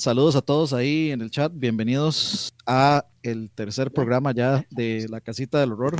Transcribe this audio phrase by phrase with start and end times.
[0.00, 1.52] Saludos a todos ahí en el chat.
[1.54, 5.94] Bienvenidos a el tercer programa ya de la casita del horror.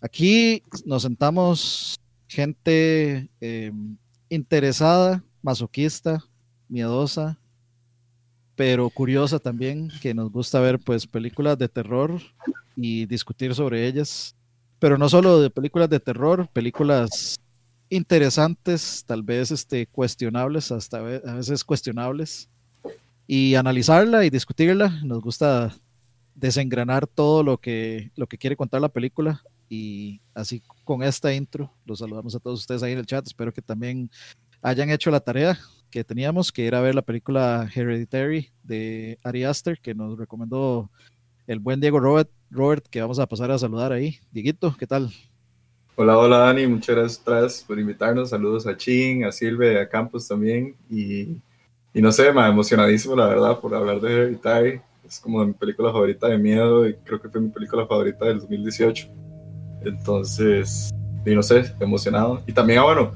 [0.00, 1.98] Aquí nos sentamos
[2.28, 3.72] gente eh,
[4.28, 6.24] interesada, masoquista,
[6.68, 7.40] miedosa,
[8.54, 12.20] pero curiosa también, que nos gusta ver pues películas de terror
[12.76, 14.36] y discutir sobre ellas.
[14.78, 17.36] Pero no solo de películas de terror, películas
[17.90, 22.48] interesantes, tal vez este, cuestionables, hasta a veces cuestionables,
[23.28, 24.88] y analizarla y discutirla.
[25.04, 25.72] Nos gusta
[26.34, 31.70] desengranar todo lo que, lo que quiere contar la película y así con esta intro
[31.84, 33.26] los saludamos a todos ustedes ahí en el chat.
[33.26, 34.10] Espero que también
[34.62, 35.58] hayan hecho la tarea
[35.90, 40.90] que teníamos, que era ver la película Hereditary de Ari Aster, que nos recomendó
[41.46, 44.18] el buen Diego Robert, Robert, que vamos a pasar a saludar ahí.
[44.32, 45.10] Dieguito, ¿qué tal?
[45.96, 48.30] Hola, hola Dani, muchas gracias por invitarnos.
[48.30, 50.74] Saludos a Chin, a Silve, a Campos también.
[50.88, 51.36] Y,
[51.92, 54.80] y no sé, me emocionadísimo la verdad por hablar de Hereditary.
[55.06, 58.40] Es como mi película favorita de miedo y creo que fue mi película favorita del
[58.40, 59.08] 2018.
[59.84, 60.90] Entonces,
[61.24, 62.42] y no sé, emocionado.
[62.46, 63.12] Y también, ah, bueno,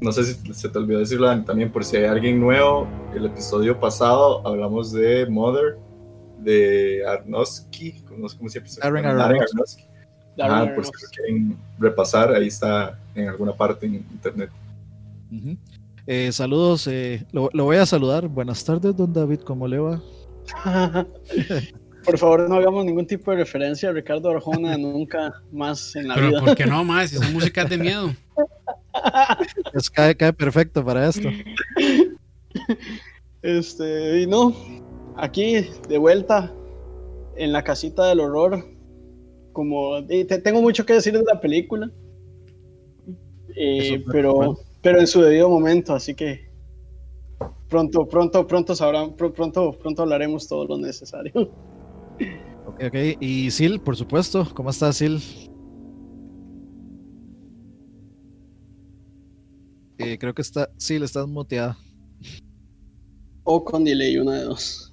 [0.00, 3.78] no sé si se te olvidó decirlo también, por si hay alguien nuevo, el episodio
[3.78, 5.78] pasado hablamos de Mother,
[6.38, 9.00] de Arnowski, no sé cómo siempre se llama.
[9.00, 9.84] Arnowski.
[10.40, 14.50] Ah, por si lo quieren repasar, ahí está en alguna parte en internet.
[16.06, 18.28] Eh, saludos, eh, lo, lo, voy a saludar.
[18.28, 20.02] Buenas tardes, don David, ¿cómo le va?
[22.04, 26.14] Por favor, no hagamos ningún tipo de referencia a Ricardo Arjona nunca más en la
[26.14, 26.40] Pero vida.
[26.40, 27.10] ¿por qué no más?
[27.10, 28.14] Si son músicas de miedo.
[29.72, 31.28] Pues cae, cae perfecto para esto.
[33.42, 34.54] Este, y no,
[35.16, 36.52] aquí de vuelta
[37.36, 38.64] en la casita del horror.
[39.52, 41.90] Como te, tengo mucho que decir de la película,
[43.56, 46.46] eh, pero, pero en su debido momento, así que
[47.70, 51.32] pronto, pronto, pronto sabrán, pronto, pronto hablaremos todo lo necesario.
[52.66, 52.96] Ok, ok.
[53.18, 54.46] Y Sil, por supuesto.
[54.54, 55.16] ¿Cómo estás, Sil?
[59.96, 60.68] Eh, creo que está.
[60.76, 61.78] Sil, estás muteada.
[63.44, 64.92] O con delay, una de dos.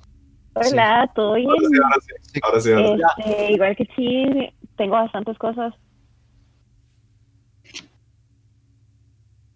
[0.54, 1.12] Hola, sí.
[1.16, 1.50] ¿todo bien?
[1.50, 2.40] Ahora sí, ahora sí.
[2.42, 5.74] Ahora sí, ahora Este, igual que sí, tengo bastantes cosas.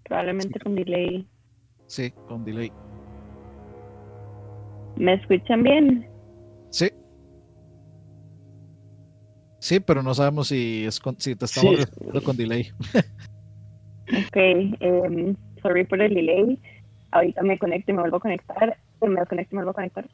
[0.06, 1.28] Probablemente con delay.
[1.88, 2.72] Sí, con delay.
[4.98, 6.08] ¿Me escuchan bien?
[6.70, 6.90] Sí.
[9.60, 12.22] Sí, pero no sabemos si, es con, si te estamos Sí.
[12.24, 12.72] con delay.
[14.08, 14.36] Ok,
[14.82, 16.62] em, sorry por el delay.
[17.10, 18.78] Ahorita me conecto y me vuelvo a conectar.
[19.02, 20.08] Me desconecto y me vuelvo a conectar.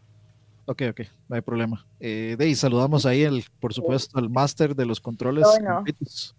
[0.65, 1.85] Ok, ok, no hay problema.
[1.99, 5.43] Eh, de saludamos ahí, el, por supuesto, al máster de los controles.
[5.43, 5.75] Bueno.
[5.75, 6.35] Campitos.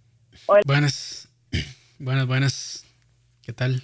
[0.66, 1.30] Buenas,
[1.98, 2.86] buenas, buenas.
[3.42, 3.82] ¿Qué tal?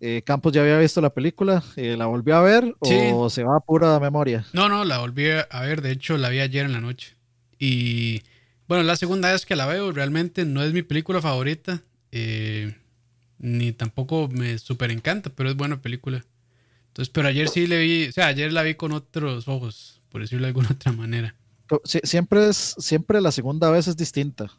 [0.00, 2.94] Eh, Campos ya había visto la película, eh, ¿la volvió a ver Sí.
[3.14, 4.44] o se va a pura memoria?
[4.52, 5.80] No, no, la volví a ver.
[5.80, 7.16] De hecho, la vi ayer en la noche.
[7.58, 8.22] Y
[8.68, 9.92] bueno, la segunda vez que la veo.
[9.92, 11.82] Realmente no es mi película favorita.
[12.12, 12.74] eh,
[13.38, 16.24] ni tampoco me súper encanta, pero es buena película.
[16.88, 20.22] Entonces, pero ayer sí le vi, o sea, ayer la vi con otros ojos, por
[20.22, 21.34] decirlo de alguna otra manera.
[21.84, 24.50] Sie- Siempre es, siempre la segunda vez es distinta.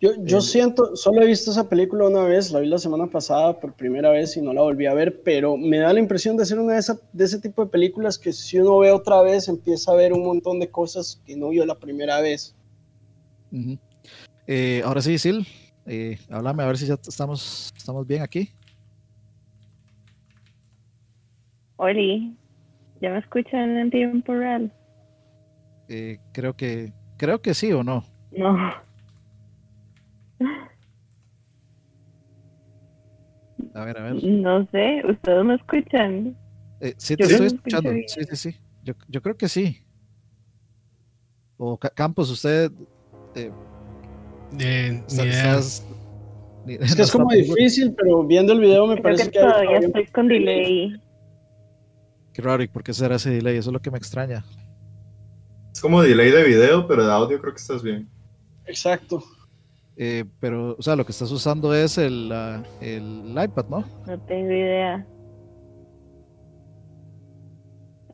[0.00, 3.06] Yo, yo El- siento, solo he visto esa película una vez, la vi la semana
[3.06, 6.38] pasada por primera vez y no la volví a ver, pero me da la impresión
[6.38, 9.20] de ser una de, esa- de ese tipo de películas que si uno ve otra
[9.20, 12.54] vez empieza a ver un montón de cosas que no vio la primera vez.
[14.46, 15.44] Eh, ahora sí, Sil,
[15.84, 18.50] eh, háblame a ver si ya estamos, estamos bien aquí.
[21.76, 22.34] Oli,
[23.02, 24.72] ¿ya me escuchan en tiempo real?
[25.88, 28.04] Eh, creo que creo que sí o no.
[28.30, 28.88] No.
[33.74, 34.24] A ver, a ver.
[34.24, 36.36] No sé, ¿ustedes me escuchan?
[36.80, 37.90] Eh, sí, te Yo estoy escuchando.
[38.06, 38.56] Sí, sí, sí.
[38.82, 39.78] Yo, yo creo que sí.
[41.58, 42.72] O Ca- Campos, usted
[43.34, 43.50] eh,
[44.58, 45.84] Eh, está- estás-
[46.64, 49.30] ni- Es que no es como difícil, pero viendo el video me Creo parece que
[49.32, 49.38] que...
[49.40, 51.00] todavía todavía- estoy con delay.
[52.32, 53.56] Qué raro, ¿y por qué será ese delay?
[53.56, 54.44] Eso es lo que me extraña.
[55.72, 58.08] Es como delay de video, pero de audio creo que estás bien.
[58.66, 59.22] Exacto.
[59.96, 63.84] Eh, pero, o sea, lo que estás usando es el, ah, el iPad, ¿no?
[64.06, 65.06] No tengo idea.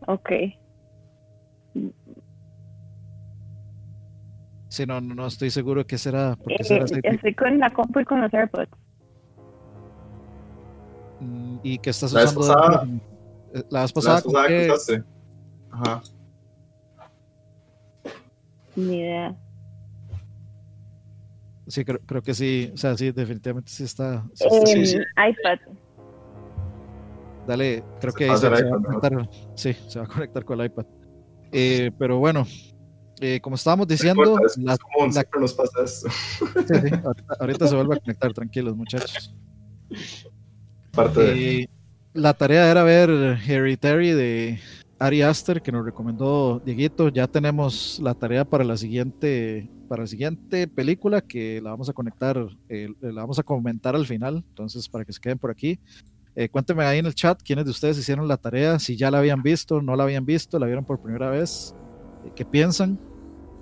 [0.09, 0.31] Ok.
[4.69, 6.37] Sí, no, no, no estoy seguro qué será.
[6.37, 8.71] ¿Por qué Eh, será estoy con la compu y con los AirPods.
[11.21, 12.63] Mm, ¿Y qué estás La vez usando?
[12.63, 12.87] pasada-
[13.55, 15.05] Eh, La vez La pasada, vez ¿con pasada que usaste.
[15.71, 16.03] Ajá.
[18.75, 19.37] Ni idea.
[21.67, 22.71] Sí, creo, creo que sí.
[22.73, 24.25] O sea, sí, definitivamente sí está.
[24.35, 24.97] sí está- En sí.
[25.17, 25.59] iPad.
[27.47, 29.29] Dale, creo Se que ahí se, va a conectar.
[29.55, 30.85] Sí, se va a conectar con el iPad.
[31.53, 32.45] Eh, pero bueno,
[33.21, 36.09] eh, como estábamos diciendo, importa, es, la- es común, la- siempre nos pasa esto.
[36.11, 39.35] sí, sí, ahorita, ahorita se vuelve a conectar, tranquilos muchachos.
[40.93, 41.61] Parte de.
[41.63, 41.69] Eh,
[42.15, 44.59] la tarea era ver Hereditary de
[44.99, 47.09] Ari Aster, que nos recomendó Dieguito.
[47.11, 51.93] Ya tenemos la tarea para la siguiente, para la siguiente película, que la vamos a
[51.93, 54.45] conectar, eh, la vamos a comentar al final.
[54.49, 55.79] Entonces, para que se queden por aquí.
[56.39, 59.19] Eh, cuéntenme ahí en el chat quiénes de ustedes hicieron la tarea, si ya la
[59.19, 61.75] habían visto, no la habían visto, la vieron por primera vez,
[62.27, 62.99] eh, qué piensan.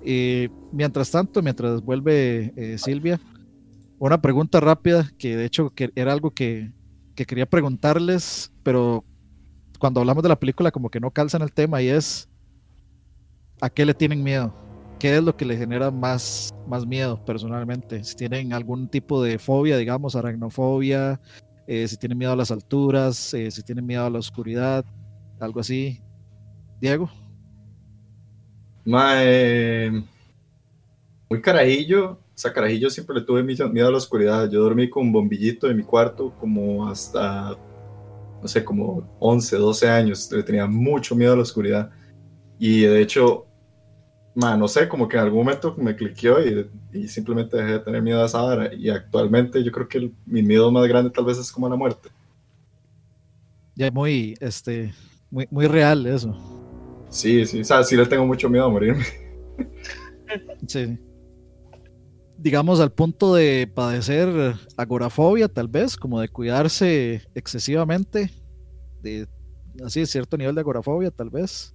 [0.03, 3.19] Eh, mientras tanto, mientras vuelve eh, Silvia,
[3.97, 6.73] una pregunta rápida que de hecho que era algo que,
[7.15, 9.05] que quería preguntarles, pero
[9.79, 12.29] cuando hablamos de la película como que no calza en el tema y es
[13.61, 14.64] ¿a qué le tienen miedo?
[14.99, 18.03] ¿Qué es lo que le genera más, más miedo personalmente?
[18.03, 21.19] Si tienen algún tipo de fobia, digamos, aracnofobia,
[21.67, 24.85] eh, si tienen miedo a las alturas, eh, si tienen miedo a la oscuridad,
[25.39, 26.01] algo así.
[26.79, 27.09] Diego,
[28.85, 29.91] Mae,
[31.27, 32.11] muy carajillo.
[32.11, 34.49] O sea, carajillo siempre le tuve miedo a la oscuridad.
[34.49, 37.57] Yo dormí con un bombillito en mi cuarto como hasta,
[38.41, 40.31] no sé, como 11, 12 años.
[40.31, 41.89] Le tenía mucho miedo a la oscuridad.
[42.59, 43.47] Y de hecho,
[44.35, 48.01] no sé, como que en algún momento me cliqueó y, y simplemente dejé de tener
[48.01, 48.73] miedo a esa.
[48.73, 51.69] Y actualmente yo creo que el- mi miedo más grande tal vez es como a
[51.69, 52.09] la muerte.
[53.77, 54.93] ya muy, este,
[55.29, 56.33] muy, muy real eso.
[57.09, 59.03] Sí, sí, o sea, sí le tengo mucho miedo a morirme.
[60.67, 60.97] Sí.
[62.37, 68.29] Digamos al punto de padecer agorafobia, tal vez, como de cuidarse excesivamente,
[69.01, 69.27] de
[69.85, 71.73] así cierto nivel de agorafobia, tal vez.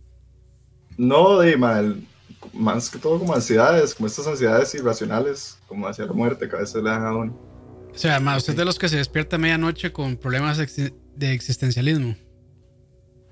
[0.98, 2.02] No, de mal,
[2.52, 6.60] más que todo como ansiedades, como estas ansiedades irracionales, como hacia la muerte que a
[6.60, 7.38] veces le dan a uno.
[7.94, 11.32] O sea, ma, usted es de los que se despierta a medianoche con problemas de
[11.32, 12.16] existencialismo.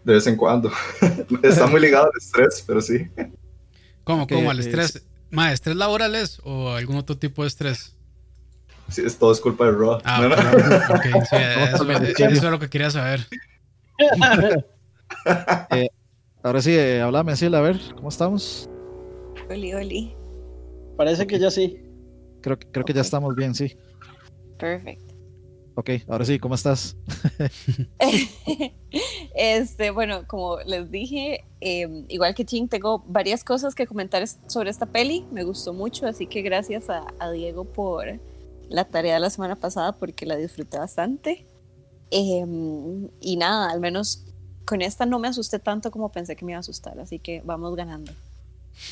[0.05, 0.70] De vez en cuando.
[1.43, 3.08] Está muy ligado al estrés, pero sí.
[4.05, 4.26] ¿Cómo?
[4.26, 4.50] ¿Cómo?
[4.50, 5.06] ¿Al es- estrés?
[5.31, 7.94] Ma, ¿estrés laboral es o algún otro tipo de estrés?
[8.88, 9.99] sí es todo es culpa de Raw.
[10.02, 10.37] Ah, No, no.
[10.37, 13.26] ok, ok, sí, eso, eso es lo que quería saber.
[16.43, 18.70] Ahora sí, eh, háblame, Sil, a ver, ¿cómo estamos?
[19.50, 20.15] Oli, oli.
[20.97, 21.81] Parece que ya sí.
[22.41, 23.77] Creo, que- creo que ya estamos bien, sí.
[24.59, 25.03] Perfect.
[25.75, 26.97] Ok, ahora sí, ¿cómo estás?
[29.35, 34.71] este, bueno, como les dije, eh, igual que Ching, tengo varias cosas que comentar sobre
[34.71, 35.25] esta peli.
[35.31, 38.06] Me gustó mucho, así que gracias a, a Diego por
[38.69, 41.47] la tarea de la semana pasada porque la disfruté bastante.
[42.11, 42.45] Eh,
[43.21, 44.25] y nada, al menos
[44.65, 47.41] con esta no me asusté tanto como pensé que me iba a asustar, así que
[47.45, 48.12] vamos ganando.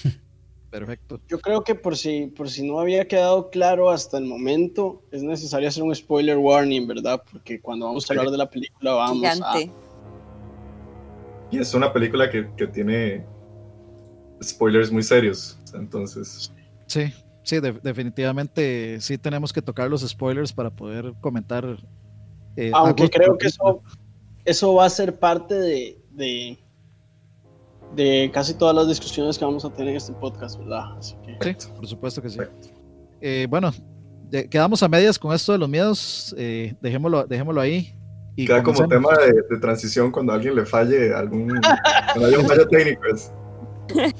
[0.71, 1.21] Perfecto.
[1.29, 5.23] Yo creo que por si, por si no había quedado claro hasta el momento, es
[5.23, 7.23] necesario hacer un spoiler warning, ¿verdad?
[7.31, 9.59] Porque cuando vamos a hablar de la película vamos a...
[11.51, 13.25] Y es una película que, que tiene
[14.43, 15.57] spoilers muy serios.
[15.75, 16.53] Entonces,
[16.89, 17.13] Sí,
[17.43, 21.79] sí, de- definitivamente sí tenemos que tocar los spoilers para poder comentar.
[22.57, 23.83] eh, Aunque creo que eso,
[24.45, 26.59] eso va a ser parte de, de,
[27.95, 30.97] de casi todas las discusiones que vamos a tener en este podcast, ¿verdad?
[30.99, 31.55] Así que...
[31.59, 32.39] Sí, por supuesto que sí.
[33.21, 33.73] Eh, bueno,
[34.31, 36.35] de- quedamos a medias con esto de los miedos.
[36.39, 37.93] eh, dejémoslo, dejémoslo ahí.
[38.37, 39.15] Y queda como comencemos.
[39.15, 41.49] tema de, de transición cuando a alguien le falle algún.
[42.13, 43.03] cuando haya un fallo técnico.
[43.15, 43.33] Es,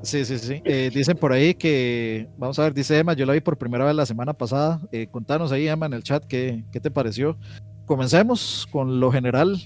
[0.00, 0.62] Sí, sí, sí.
[0.64, 3.84] Eh, dicen por ahí que, vamos a ver, dice Emma, yo la vi por primera
[3.84, 4.80] vez la semana pasada.
[4.92, 7.36] Eh, contanos ahí, Emma, en el chat qué, qué te pareció.
[7.84, 9.60] Comencemos con lo general.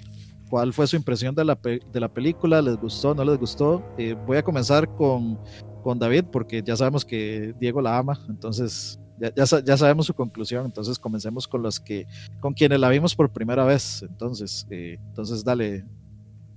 [0.52, 2.60] ¿Cuál fue su impresión de la, pe- de la película?
[2.60, 3.14] ¿Les gustó?
[3.14, 3.82] ¿No les gustó?
[3.96, 5.38] Eh, voy a comenzar con,
[5.82, 10.66] con David porque ya sabemos que Diego la ama, entonces ya, ya sabemos su conclusión.
[10.66, 12.06] Entonces comencemos con los que,
[12.38, 14.02] con quienes la vimos por primera vez.
[14.02, 15.86] Entonces, eh, entonces dale,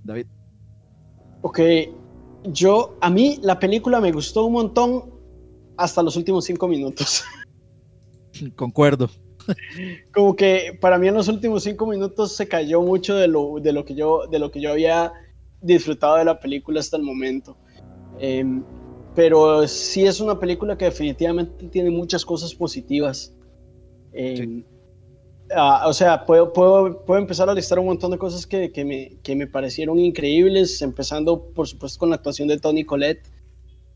[0.04, 0.26] David.
[1.40, 1.60] Ok,
[2.52, 5.04] yo, a mí la película me gustó un montón
[5.78, 7.24] hasta los últimos cinco minutos.
[8.56, 9.08] Concuerdo.
[10.12, 13.72] Como que para mí en los últimos cinco minutos se cayó mucho de lo, de
[13.72, 15.12] lo, que, yo, de lo que yo había
[15.60, 17.56] disfrutado de la película hasta el momento.
[18.18, 18.64] Em,
[19.14, 23.34] pero sí es una película que definitivamente tiene muchas cosas positivas.
[24.12, 24.64] Em,
[25.54, 28.84] ah, o sea, puedo, puedo, puedo empezar a listar un montón de cosas que, que,
[28.84, 33.28] me, que me parecieron increíbles, empezando por supuesto con la actuación de Tony Collette,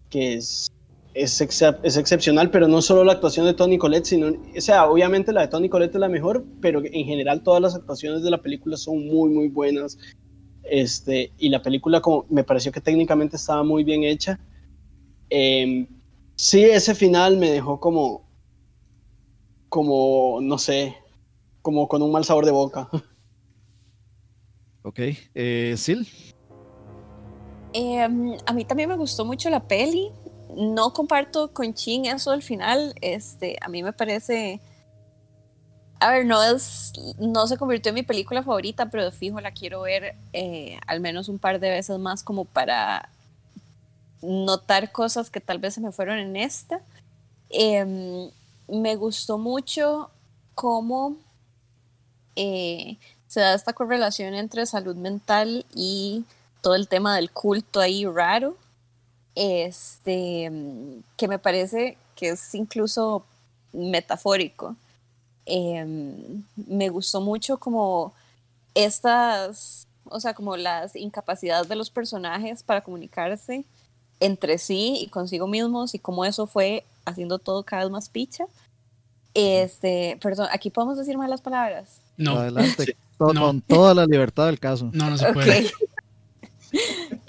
[0.08, 0.70] que es,
[1.14, 4.88] es, excep- es excepcional, pero no solo la actuación de Tony Collette, sino, o sea,
[4.88, 8.30] obviamente la de Tony Collette es la mejor, pero en general todas las actuaciones de
[8.30, 9.98] la película son muy, muy buenas.
[10.62, 14.38] Este, y la película como, me pareció que técnicamente estaba muy bien hecha.
[15.28, 15.86] Em,
[16.36, 18.28] sí, ese final me dejó como,
[19.68, 20.96] como, no sé,
[21.62, 22.88] como con un mal sabor de boca.
[22.92, 23.02] Ok.
[24.82, 24.98] Ok.
[25.34, 26.08] Eh, Sil.
[27.74, 30.10] Em, a mí también me gustó mucho la peli.
[30.56, 32.94] No comparto con Chin eso al final.
[33.00, 34.60] Este, a mí me parece.
[36.00, 39.52] A ver, no es, no se convirtió en mi película favorita, pero de fijo la
[39.52, 43.10] quiero ver eh, al menos un par de veces más como para
[44.22, 46.80] notar cosas que tal vez se me fueron en esta.
[47.50, 48.30] Em,
[48.68, 50.10] me gustó mucho
[50.54, 51.16] cómo
[52.36, 56.24] eh, se da esta correlación entre salud mental y
[56.62, 58.56] todo el tema del culto ahí raro,
[59.34, 60.50] este,
[61.16, 63.24] que me parece que es incluso
[63.72, 64.76] metafórico.
[65.46, 68.12] Em, me gustó mucho como
[68.74, 73.64] estas, o sea, como las incapacidades de los personajes para comunicarse
[74.20, 78.44] entre sí y consigo mismos y cómo eso fue haciendo todo cada vez más picha.
[79.32, 82.00] Este, perdón, aquí podemos decir malas palabras.
[82.16, 82.38] No.
[82.38, 82.96] Adelante.
[83.16, 84.90] Con toda la libertad del caso.
[84.92, 85.70] No, no se puede.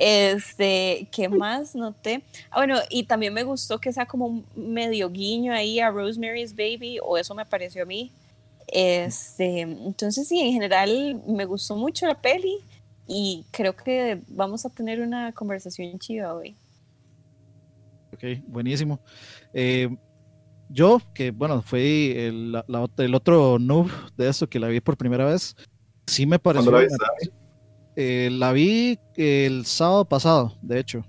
[0.03, 2.23] Este, ¿qué más noté?
[2.49, 6.55] Ah, bueno, y también me gustó que sea como un medio guiño ahí a Rosemary's
[6.55, 8.11] Baby, o eso me pareció a mí.
[8.65, 12.57] Este, entonces sí, en general me gustó mucho la peli
[13.07, 16.55] y creo que vamos a tener una conversación chiva hoy.
[18.11, 18.99] Ok, buenísimo.
[19.53, 19.87] Eh,
[20.67, 22.59] yo, que bueno, fue el,
[22.97, 25.55] el otro noob de eso que la vi por primera vez,
[26.07, 26.71] sí me pareció.
[26.71, 26.87] la
[27.95, 31.05] eh, la vi el sábado pasado, de hecho.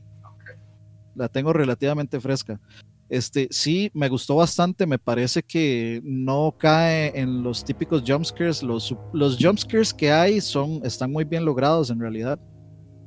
[1.14, 2.60] La tengo relativamente fresca.
[3.08, 4.86] Este, sí, me gustó bastante.
[4.86, 8.62] Me parece que no cae en los típicos jumpscares.
[8.62, 12.40] Los, los jumpscares que hay son, están muy bien logrados en realidad.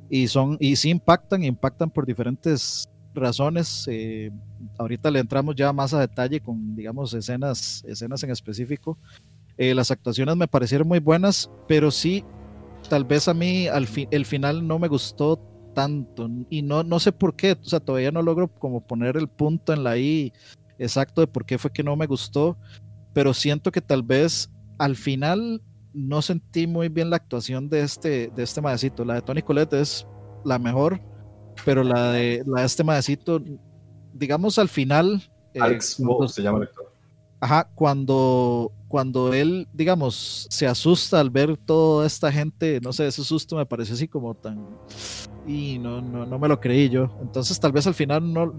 [0.08, 3.86] Y, son, y sí impactan, impactan por diferentes razones.
[3.90, 4.30] Eh,
[4.78, 8.96] ahorita le entramos ya más a detalle con, digamos, escenas, escenas en específico.
[9.58, 12.24] Eh, las actuaciones me parecieron muy buenas, pero sí
[12.88, 15.38] tal vez a mí al el final no me gustó
[15.74, 19.28] tanto y no, no sé por qué, o sea, todavía no logro como poner el
[19.28, 20.32] punto en la I
[20.78, 22.56] exacto de por qué fue que no me gustó,
[23.12, 25.62] pero siento que tal vez al final
[25.92, 29.04] no sentí muy bien la actuación de este, de este maecito.
[29.04, 30.06] La de Tony Colette es
[30.44, 31.00] la mejor,
[31.64, 33.42] pero la de, la este maecito,
[34.12, 35.22] digamos al final.
[35.54, 36.85] Eh, Alex se llama el actor.
[37.40, 43.24] Ajá, cuando, cuando él, digamos, se asusta al ver toda esta gente, no sé, ese
[43.24, 44.66] susto me pareció así como tan...
[45.46, 47.10] Y no, no, no me lo creí yo.
[47.20, 48.52] Entonces tal vez al final no,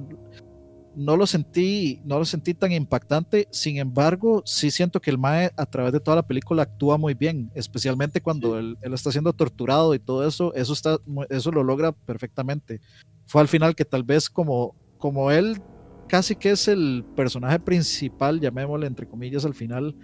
[0.96, 3.48] no lo sentí, no lo sentí tan impactante.
[3.52, 7.14] Sin embargo, sí siento que el Mae a través de toda la película actúa muy
[7.14, 10.98] bien, especialmente cuando él, él, está siendo torturado y todo eso, eso está,
[11.30, 12.80] eso lo logra perfectamente.
[13.26, 15.62] Fue al final que tal vez como, como él
[16.08, 19.96] casi que es el personaje principal, llamémosle entre comillas al final,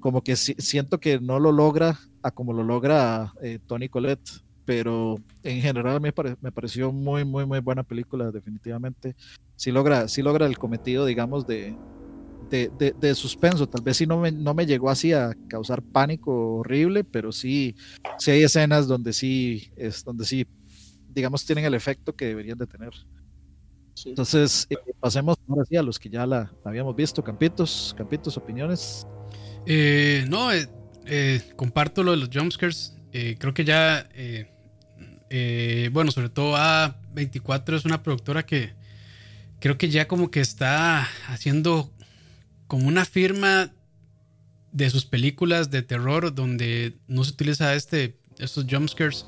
[0.00, 1.98] como que siento que no lo logra
[2.30, 4.30] como lo logra eh, Tony Colette,
[4.64, 9.14] pero en general me, pareció muy, muy, muy buena película, definitivamente.
[9.54, 11.76] Sí logra, sí logra el cometido, digamos, de,
[12.50, 13.68] de, de, suspenso.
[13.68, 17.76] Tal vez sí no me, no me llegó así a causar pánico horrible, pero sí,
[18.18, 20.46] sí hay escenas donde sí, es, donde sí,
[21.14, 22.92] digamos, tienen el efecto que deberían de tener.
[24.04, 27.22] Entonces, eh, pasemos ahora sí a los que ya la, habíamos visto.
[27.24, 29.06] Campitos, Campitos, opiniones.
[29.64, 32.96] Eh, no, eh, comparto lo de los jumpscares.
[33.12, 34.08] creo que ya,
[35.92, 38.74] bueno, sobre todo A24 es una productora que
[39.60, 41.90] creo que ya como que está haciendo
[42.66, 43.72] como una firma
[44.72, 49.26] de sus películas de terror donde no se utiliza este, estos jumpscares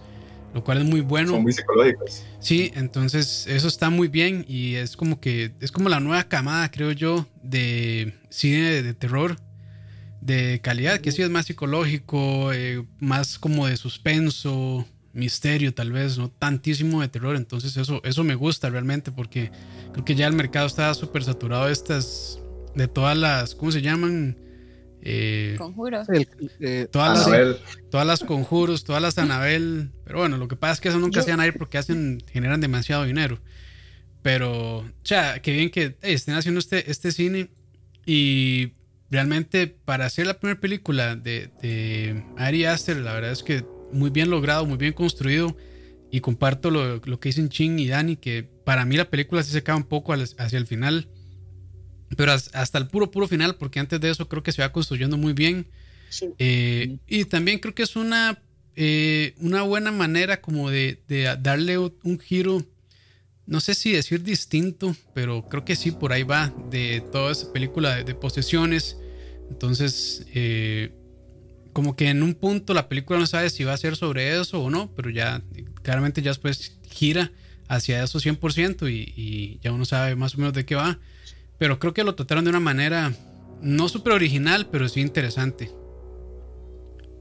[0.55, 1.33] lo cual es muy bueno.
[1.33, 2.25] Son muy psicológicos.
[2.41, 6.71] Sí, entonces eso está muy bien y es como que es como la nueva camada,
[6.71, 9.37] creo yo, de cine de, terror
[10.21, 16.19] de calidad, que sí es más psicológico, eh, más como de suspenso, misterio tal vez,
[16.19, 19.51] no tantísimo de terror, entonces eso, eso me gusta realmente porque
[19.93, 22.41] creo que ya el mercado está súper saturado de estas,
[22.75, 24.37] de todas las, ¿cómo se llaman?
[25.03, 26.09] Eh, conjuros.
[26.61, 27.57] Eh, todas, las,
[27.91, 29.91] todas las conjuros, todas las Anabel.
[30.05, 32.23] Pero bueno, lo que pasa es que eso nunca se van a ir porque hacen,
[32.31, 33.39] generan demasiado dinero.
[34.23, 37.51] Pero, o sea, qué bien que estén haciendo este, este cine.
[38.05, 38.73] Y
[39.11, 44.11] realmente, para hacer la primera película de, de Ari Aster, la verdad es que muy
[44.11, 45.57] bien logrado, muy bien construido.
[46.11, 49.53] Y comparto lo, lo que dicen Ching y Dani, que para mí la película sí
[49.53, 51.09] se acaba un poco hacia el final
[52.17, 55.17] pero hasta el puro, puro final, porque antes de eso creo que se va construyendo
[55.17, 55.67] muy bien.
[56.39, 58.41] Eh, y también creo que es una,
[58.77, 60.99] eh, una buena manera como de,
[61.41, 62.65] darle un giro,
[63.47, 67.53] no sé si decir distinto, pero creo que sí, por ahí va, de toda esa
[67.53, 68.97] película de, posesiones.
[69.51, 70.93] Entonces, eh,
[71.73, 74.63] como que en un punto la película no sabe si va a ser sobre eso
[74.63, 75.43] o no, pero ya
[75.83, 77.33] claramente ya después gira
[77.69, 80.99] hacia eso 100% y, y ya uno sabe más o menos de qué va.
[81.59, 83.13] Pero creo que lo trataron de una manera
[83.61, 85.71] no súper original, pero sí interesante.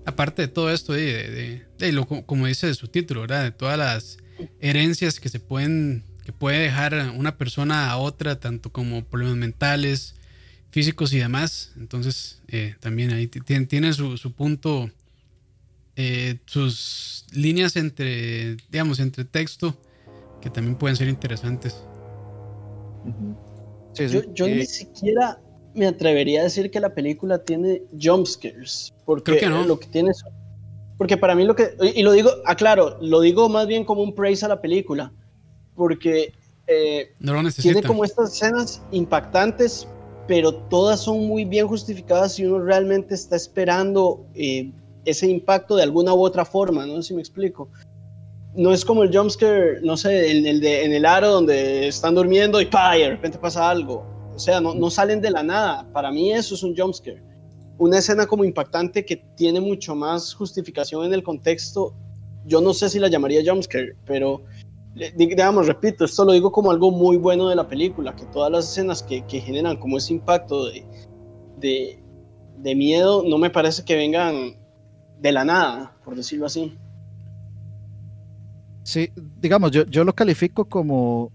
[0.05, 3.43] Aparte de todo esto, de, de, lo, como dice su título, ¿verdad?
[3.43, 4.17] De todas las
[4.61, 10.15] herencias que se pueden, que puede dejar una persona a otra, tanto como problemas mentales,
[10.71, 11.73] físicos y demás.
[11.77, 14.89] Entonces, eh, también ahí tiene, su, su, punto,
[15.95, 19.81] eh, sus líneas entre, digamos, entre texto,
[20.41, 21.75] que también pueden ser interesantes.
[24.33, 25.39] Yo, ni siquiera
[25.73, 28.93] me atrevería a decir que la película tiene jumpscares.
[29.05, 29.63] Porque que no.
[29.63, 30.11] lo que tiene
[30.97, 34.13] porque para mí lo que, y lo digo, aclaro, lo digo más bien como un
[34.13, 35.11] praise a la película,
[35.75, 36.33] porque
[36.65, 37.13] eh,
[37.61, 39.87] tiene como estas escenas impactantes,
[40.27, 44.71] pero todas son muy bien justificadas y uno realmente está esperando eh,
[45.05, 47.69] ese impacto de alguna u otra forma, no sé si me explico.
[48.57, 52.15] No es como el jumpscare, no sé, en el, de, en el aro donde están
[52.15, 52.97] durmiendo y ¡pah!
[52.97, 54.05] y de repente pasa algo.
[54.35, 55.87] O sea, no, no salen de la nada.
[55.93, 57.21] Para mí eso es un jumpscare
[57.77, 61.93] una escena como impactante que tiene mucho más justificación en el contexto.
[62.45, 64.41] Yo no sé si la llamaría jumpscare, pero
[65.15, 68.69] digamos, repito, esto lo digo como algo muy bueno de la película, que todas las
[68.69, 70.83] escenas que, que generan como ese impacto de,
[71.57, 72.03] de,
[72.57, 74.57] de, miedo no me parece que vengan
[75.19, 76.75] de la nada, por decirlo así.
[78.87, 81.29] Sí, digamos, yo, yo lo califico como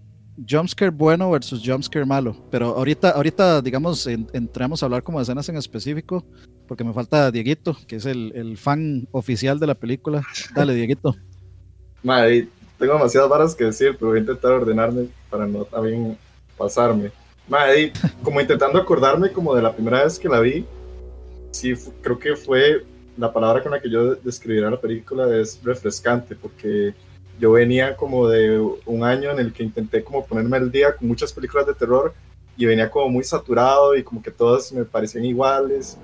[0.49, 2.35] jumpscare bueno versus jumpscare malo.
[2.49, 6.25] Pero ahorita, ahorita digamos, entramos a hablar como de escenas en específico,
[6.67, 10.23] porque me falta Dieguito, que es el, el fan oficial de la película.
[10.55, 11.15] Dale, Dieguito.
[12.01, 12.47] Madre,
[12.79, 16.17] tengo demasiadas varas que decir, pero voy a intentar ordenarme para no también
[16.57, 17.11] pasarme.
[17.47, 17.93] Madre,
[18.23, 20.65] como intentando acordarme como de la primera vez que la vi,
[21.51, 22.83] sí, creo que fue
[23.15, 26.95] la palabra con la que yo describiría la película es refrescante, porque
[27.43, 31.09] yo venía como de un año en el que intenté como ponerme al día con
[31.09, 32.13] muchas películas de terror
[32.55, 35.97] y venía como muy saturado y como que todas me parecían iguales.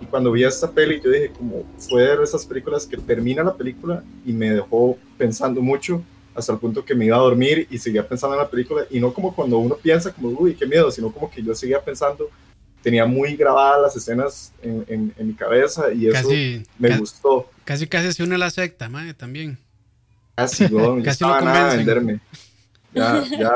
[0.00, 3.54] Y cuando vi esta peli yo dije como fue de esas películas que termina la
[3.54, 6.02] película y me dejó pensando mucho
[6.34, 9.00] hasta el punto que me iba a dormir y seguía pensando en la película y
[9.00, 12.30] no como cuando uno piensa como uy qué miedo, sino como que yo seguía pensando
[12.82, 16.30] tenía muy grabadas las escenas en, en, en mi cabeza y eso
[16.78, 17.50] me gustó.
[17.66, 19.58] Casi casi se une a la secta, madre, también.
[20.48, 22.20] Casi, no, Casi estaba nada a venderme.
[22.92, 23.52] Ya, ya,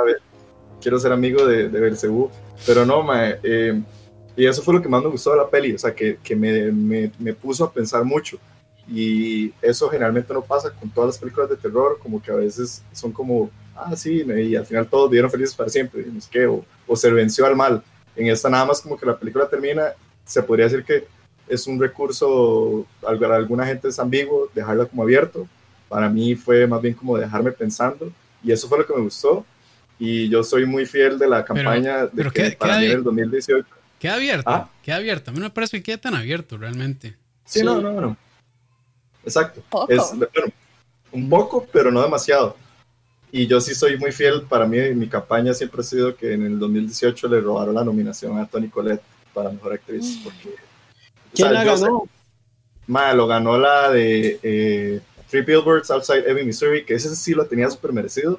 [0.81, 2.31] quiero ser amigo de, de Belcebú.
[2.67, 3.83] Pero no, mae, eh,
[4.37, 6.35] y eso fue lo que más me gustó de la peli, o sea, que, que
[6.35, 8.39] me, me, me, puso a pensar mucho.
[8.89, 12.83] Y eso generalmente no pasa con todas las películas de terror, como que a veces
[12.93, 16.47] son como, ah, sí, y al final todos vivieron felices para siempre, no sé qué,
[16.47, 17.83] o, o se venció al mal.
[18.17, 19.93] En esta nada más como que la película termina,
[20.25, 21.07] se podría decir que
[21.49, 25.47] es un recurso, alguna gente es ambiguo, dejarla como abierto,
[25.89, 28.11] para mí fue más bien como dejarme pensando
[28.43, 29.45] y eso fue lo que me gustó
[29.99, 33.67] y yo soy muy fiel de la campaña de que para mí en el 2018
[33.99, 34.69] queda abierto ¿Ah?
[34.83, 35.31] queda abierto.
[35.31, 37.17] A mí no me parece que quede tan abierto realmente.
[37.45, 38.17] Sí, no no no.
[39.25, 39.63] Exacto.
[39.89, 40.53] Es bueno,
[41.13, 42.57] un poco pero no demasiado.
[43.33, 46.45] Y yo sí soy muy fiel para mí mi campaña siempre ha sido que en
[46.47, 50.25] el 2018 le robaron la nominación a Toni Collette para mejor actriz mm.
[50.25, 50.55] porque
[51.35, 52.03] ¿quién o sea, la ganó?
[52.05, 52.11] Sé,
[52.87, 57.47] ma, lo ganó la de eh, Three Billboards Outside Ebbing, Missouri, que ese sí lo
[57.47, 58.39] tenía súper merecido,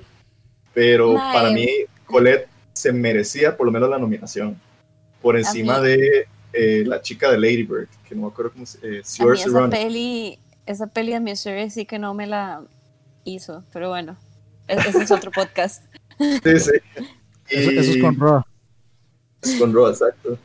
[0.74, 1.67] pero para mí
[2.06, 4.60] Colette se merecía por lo menos la nominación,
[5.21, 8.78] por encima de eh, la chica de Lady Bird, que no me acuerdo cómo se
[8.82, 9.34] eh, llama.
[9.34, 12.62] Esa peli, esa peli de Missouri sí que no me la
[13.24, 14.17] hizo, pero bueno,
[14.67, 15.84] ese es otro podcast.
[16.17, 16.71] Sí, sí.
[17.50, 18.41] Y, eso, eso, es con Raw.
[19.41, 20.38] Es con Raw, exacto.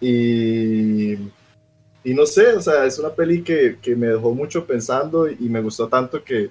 [0.00, 1.16] Y
[2.06, 5.48] y no sé, o sea, es una peli que, que me dejó mucho pensando y
[5.48, 6.50] me gustó tanto que,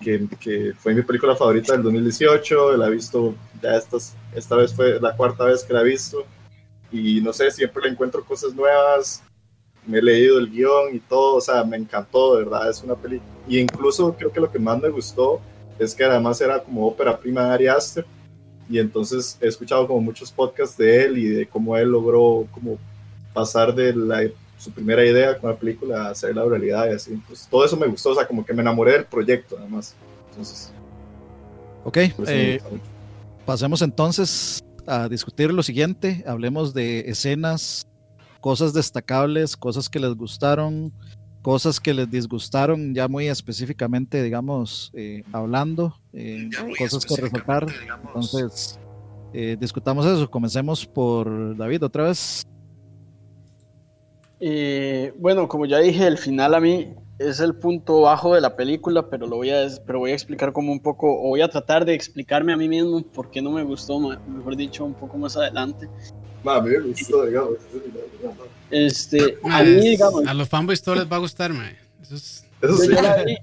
[0.00, 4.74] que, que, fue mi película favorita del 2018, la he visto ya estas, esta vez
[4.74, 6.24] fue la cuarta vez que la he visto.
[6.90, 9.22] Y no sé, siempre le encuentro cosas nuevas,
[9.86, 12.96] me he leído el guion y todo, o sea, me encantó, de verdad, es una
[12.96, 15.40] peli, y incluso creo que lo que más me gustó
[15.78, 18.04] es que además era como ópera prima de Ari Aster,
[18.68, 22.76] y entonces he escuchado como muchos podcasts de él y de cómo él logró como
[23.32, 24.24] pasar de la
[24.60, 27.20] su primera idea con la película, hacer la realidad y así.
[27.26, 29.94] Pues todo eso me gustó, o sea, como que me enamoré del proyecto, además.
[30.30, 30.72] Entonces.
[31.84, 31.96] Ok,
[32.26, 32.60] eh,
[33.46, 36.22] pasemos entonces a discutir lo siguiente.
[36.26, 37.86] Hablemos de escenas,
[38.40, 40.92] cosas destacables, cosas que les gustaron,
[41.42, 47.66] cosas que les disgustaron, ya muy específicamente, digamos, eh, hablando, eh, cosas que resaltar.
[48.06, 48.78] Entonces,
[49.32, 50.30] eh, discutamos eso.
[50.30, 52.46] Comencemos por David otra vez.
[54.40, 58.56] Eh, bueno, como ya dije, el final a mí es el punto bajo de la
[58.56, 61.48] película, pero lo voy a, pero voy a explicar como un poco, o voy a
[61.48, 65.18] tratar de explicarme a mí mismo por qué no me gustó, mejor dicho, un poco
[65.18, 65.86] más adelante.
[66.46, 67.58] a mí me gustó, digamos.
[68.70, 70.26] Este, a mí, digamos.
[70.26, 71.76] A los fanboys todo les va a gustar, man.
[72.00, 72.44] Eso, es...
[72.62, 73.36] yo, la vi,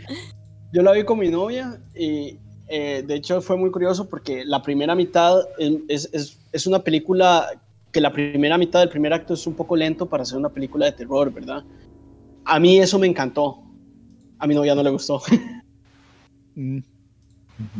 [0.72, 4.62] yo, la vi, con mi novia y eh, de hecho fue muy curioso porque la
[4.62, 7.48] primera mitad es, es, es una película
[7.96, 10.84] que la primera mitad del primer acto es un poco lento para hacer una película
[10.84, 11.64] de terror, ¿verdad?
[12.44, 13.62] A mí eso me encantó.
[14.38, 15.22] A mi novia no le gustó.
[16.58, 16.78] Mm.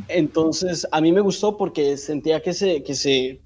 [0.08, 3.40] Entonces, a mí me gustó porque sentía que se, que se,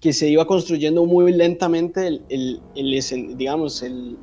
[0.00, 4.18] que se iba construyendo muy lentamente el, el, el digamos, el,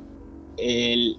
[0.58, 1.15] el,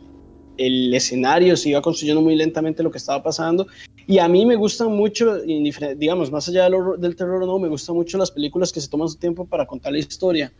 [0.59, 3.67] el, escenario, se iba construyendo muy lentamente lo que estaba pasando.
[4.07, 7.97] Y a mí me gustan mucho, digamos, más allá del terror o no, me gustan
[7.97, 10.53] mucho las películas que se toman su tiempo para contar la historia.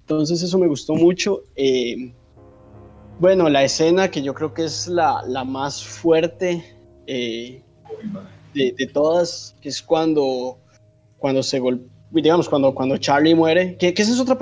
[0.00, 1.42] Entonces eso me gustó mucho.
[1.56, 2.12] Eh,
[3.18, 6.64] bueno, la escena que yo creo que es la, más fuerte
[7.06, 7.62] eh,
[8.54, 10.58] de, de, todas, que es cuando,
[11.18, 14.38] cuando se golpea digamos, cuando, cuando Charlie muere, que, que ese es otra,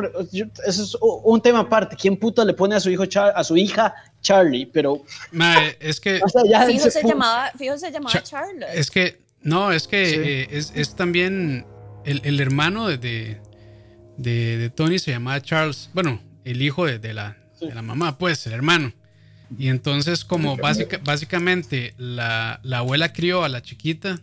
[0.67, 3.05] ese es un tema aparte, ¿quién puta le pone a su hijo
[3.35, 4.67] a su hija Charlie?
[4.67, 5.03] Pero
[5.81, 6.21] es que
[6.67, 8.67] fijo se, llamaba, fijo se llamaba Charlie.
[8.75, 11.67] Es que no, es que eh, es, es, también
[12.05, 13.41] el, el hermano de, de,
[14.17, 18.47] de, Tony se llamaba Charles, bueno, el hijo de, de la, de la mamá, pues,
[18.47, 18.93] el hermano.
[19.59, 24.21] Y entonces, como básica, básicamente la, la, abuela crió a la chiquita,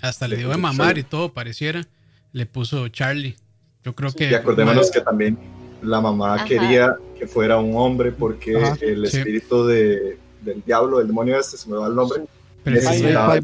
[0.00, 1.86] hasta le dio de mamar y todo, pareciera
[2.32, 3.36] le puso Charlie.
[3.84, 4.30] Yo creo que.
[4.30, 5.38] Y acordémonos que también
[5.82, 11.38] la mamá quería que fuera un hombre porque el espíritu de, del diablo, del demonio
[11.38, 12.22] este, se me va el nombre.
[12.64, 13.40] Necesitaba,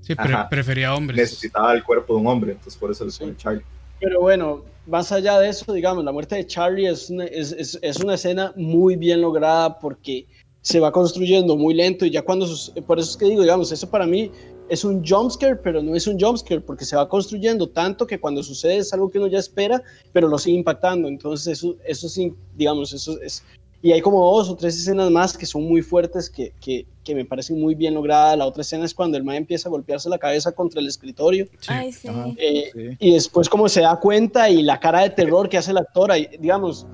[0.00, 0.14] sí,
[0.48, 1.16] prefería hombres.
[1.16, 3.62] Necesitaba el cuerpo de un hombre, entonces por eso le puso Charlie.
[4.00, 7.78] Pero bueno, más allá de eso, digamos, la muerte de Charlie es una, es, es,
[7.82, 10.26] es una escena muy bien lograda porque
[10.60, 12.46] se va construyendo muy lento y ya cuando,
[12.86, 14.30] por eso es que digo, digamos, eso para mí
[14.68, 18.42] es un jumpscare, pero no es un jumpscare porque se va construyendo tanto que cuando
[18.42, 21.08] sucede es algo que uno ya espera, pero lo sigue impactando.
[21.08, 23.44] Entonces, eso, eso sí, digamos, eso es.
[23.82, 27.14] Y hay como dos o tres escenas más que son muy fuertes, que, que, que
[27.14, 28.38] me parecen muy bien logradas.
[28.38, 31.46] La otra escena es cuando el man empieza a golpearse la cabeza contra el escritorio.
[31.66, 32.08] Ay, sí.
[32.38, 35.76] Eh, y después, como se da cuenta y la cara de terror que hace el
[35.76, 36.86] actor, ahí, digamos.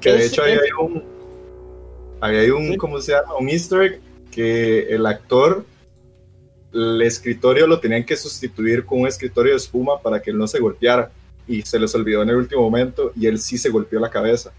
[0.00, 1.04] Que de hecho, ahí hay un.
[2.20, 3.36] Ahí hay un, ¿cómo se llama?
[3.38, 5.66] Un easter egg que el actor
[6.78, 10.46] el escritorio lo tenían que sustituir con un escritorio de espuma para que él no
[10.46, 11.10] se golpeara
[11.46, 14.52] y se les olvidó en el último momento y él sí se golpeó la cabeza.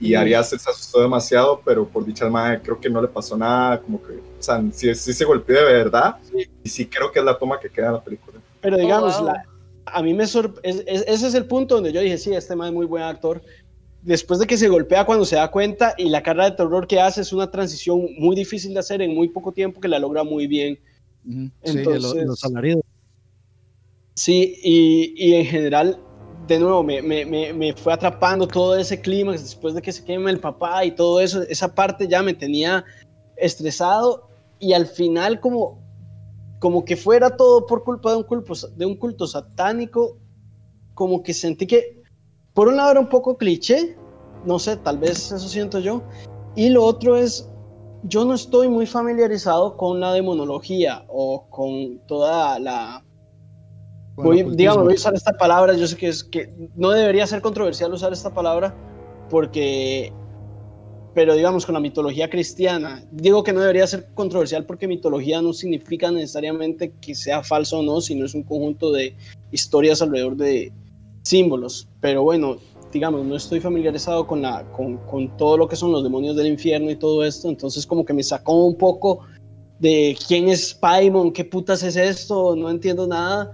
[0.00, 3.80] Y Arias se asustó demasiado, pero por dicha madre creo que no le pasó nada,
[3.80, 6.16] como que, o sea, sí, se golpeó de verdad
[6.62, 8.38] y sí creo que es la toma que queda en la película.
[8.60, 9.20] Pero oh, digamos,
[9.84, 12.74] a mí me sorprende, ese es el punto donde yo dije, sí, este man es
[12.74, 13.42] muy buen actor.
[14.02, 17.00] Después de que se golpea cuando se da cuenta y la cara de terror que
[17.00, 20.22] hace es una transición muy difícil de hacer en muy poco tiempo que la logra
[20.22, 20.78] muy bien.
[21.26, 22.80] Entonces, sí, los, salarios.
[24.14, 26.00] Sí, y, y, en general,
[26.48, 30.30] de nuevo, me, me, me, fue atrapando todo ese clima después de que se queme
[30.30, 32.84] el papá y todo eso, esa parte ya me tenía
[33.36, 34.28] estresado
[34.58, 35.78] y al final como,
[36.58, 40.18] como que fuera todo por culpa de un culto, de un culto satánico,
[40.94, 42.02] como que sentí que,
[42.54, 43.96] por un lado era un poco cliché,
[44.44, 46.02] no sé, tal vez eso siento yo,
[46.56, 47.47] y lo otro es
[48.02, 53.04] yo no estoy muy familiarizado con la demonología o con toda la...
[54.16, 57.40] voy, digamos, voy a usar esta palabra, yo sé que, es, que no debería ser
[57.40, 58.74] controversial usar esta palabra
[59.28, 60.12] porque,
[61.14, 65.52] pero digamos, con la mitología cristiana, digo que no debería ser controversial porque mitología no
[65.52, 69.16] significa necesariamente que sea falso o no, sino es un conjunto de
[69.50, 70.72] historias alrededor de
[71.22, 72.56] símbolos, pero bueno,
[72.92, 76.46] digamos, no estoy familiarizado con, la, con, con, todo lo que son los demonios del
[76.46, 79.26] infierno y todo esto, entonces como que me sacó un poco
[79.78, 83.50] de quién es Paimon, qué putas es esto, no entiendo nada.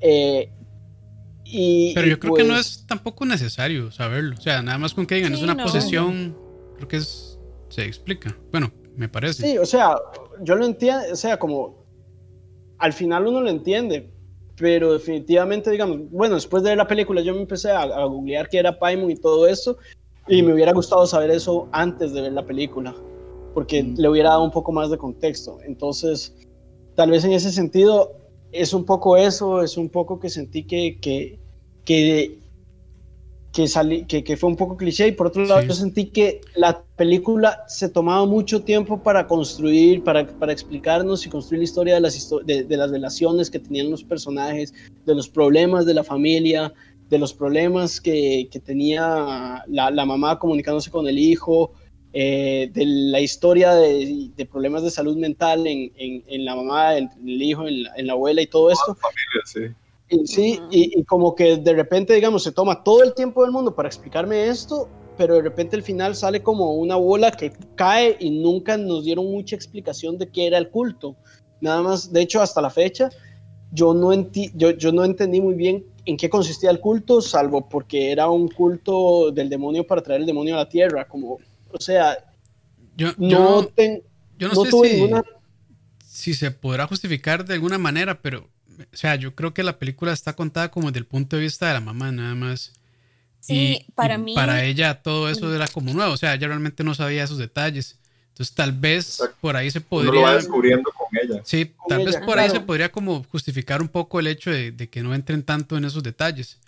[0.00, 0.50] Eh,
[1.44, 4.94] y, Pero yo creo que no pues es tampoco necesario saberlo, o sea, nada más
[4.94, 6.36] con que digan, es una posesión,
[6.76, 7.38] creo que es,
[7.70, 9.42] se explica, bueno, me parece.
[9.42, 9.96] Sí, o sea,
[10.42, 11.86] yo lo entiendo, o sea, como
[12.78, 14.10] al final uno lo entiende,
[14.58, 18.58] pero definitivamente, digamos, bueno, después de ver la película yo me empecé a, googlear qué
[18.58, 19.78] era Paimon y todo eso,
[20.26, 22.94] y me hubiera gustado saber eso antes de ver la película,
[23.54, 23.94] porque mm.
[23.96, 25.58] le hubiera dado un poco más de contexto.
[25.64, 26.34] Entonces,
[26.96, 28.12] tal vez en ese sentido
[28.52, 31.38] es un poco eso, es un poco que sentí que, que,
[31.84, 32.38] que
[33.58, 36.40] que, salí, que, que, fue un poco cliché y por otro lado yo sentí que
[36.54, 41.94] la película se tomaba mucho tiempo para construir, para, para explicarnos y construir la historia
[41.94, 44.72] de las, de, de, las relaciones que tenían los personajes,
[45.06, 46.72] de los problemas de la familia,
[47.10, 51.72] de los problemas que, que tenía la, la, mamá comunicándose con el hijo,
[52.12, 56.96] eh, de la historia de, de, problemas de salud mental en, en, en la mamá,
[56.96, 58.94] en, el hijo, en la, en la, abuela y todo esto.
[58.94, 59.87] Familia, sí.
[60.10, 63.52] Y, sí, y, y, como que de repente, digamos, se toma todo el tiempo del
[63.52, 68.16] mundo para explicarme esto, pero de repente al final sale como una bola que cae
[68.20, 71.16] y nunca nos dieron mucha explicación de qué era el culto.
[71.60, 73.10] Nada más, de hecho, hasta la fecha,
[73.72, 77.68] yo no, enti yo, yo no entendí muy bien en qué consistía el culto, salvo
[77.68, 81.38] porque era un culto del demonio para traer el demonio a la tierra, como,
[81.70, 82.16] o sea,
[82.96, 84.02] yo, no, yo, ten,
[84.38, 85.24] yo no, no sé tuve si, ninguna...
[85.98, 90.12] si se podrá justificar de alguna manera, pero, o sea, yo creo que la película
[90.12, 92.72] está contada como desde el punto de vista de la mamá, nada más.
[93.40, 94.34] Sí, y, para y mí.
[94.34, 97.98] Para ella todo eso era como nuevo, o sea, ella realmente no sabía esos detalles.
[98.30, 99.36] Entonces tal vez Exacto.
[99.40, 100.12] por ahí se Uno podría...
[100.12, 101.42] lo va descubriendo con ella.
[101.44, 104.50] Sí, Con tal ella, vez por ahí se podría como justificar un poco el hecho
[104.50, 106.58] de, de que no entren tanto en esos detalles.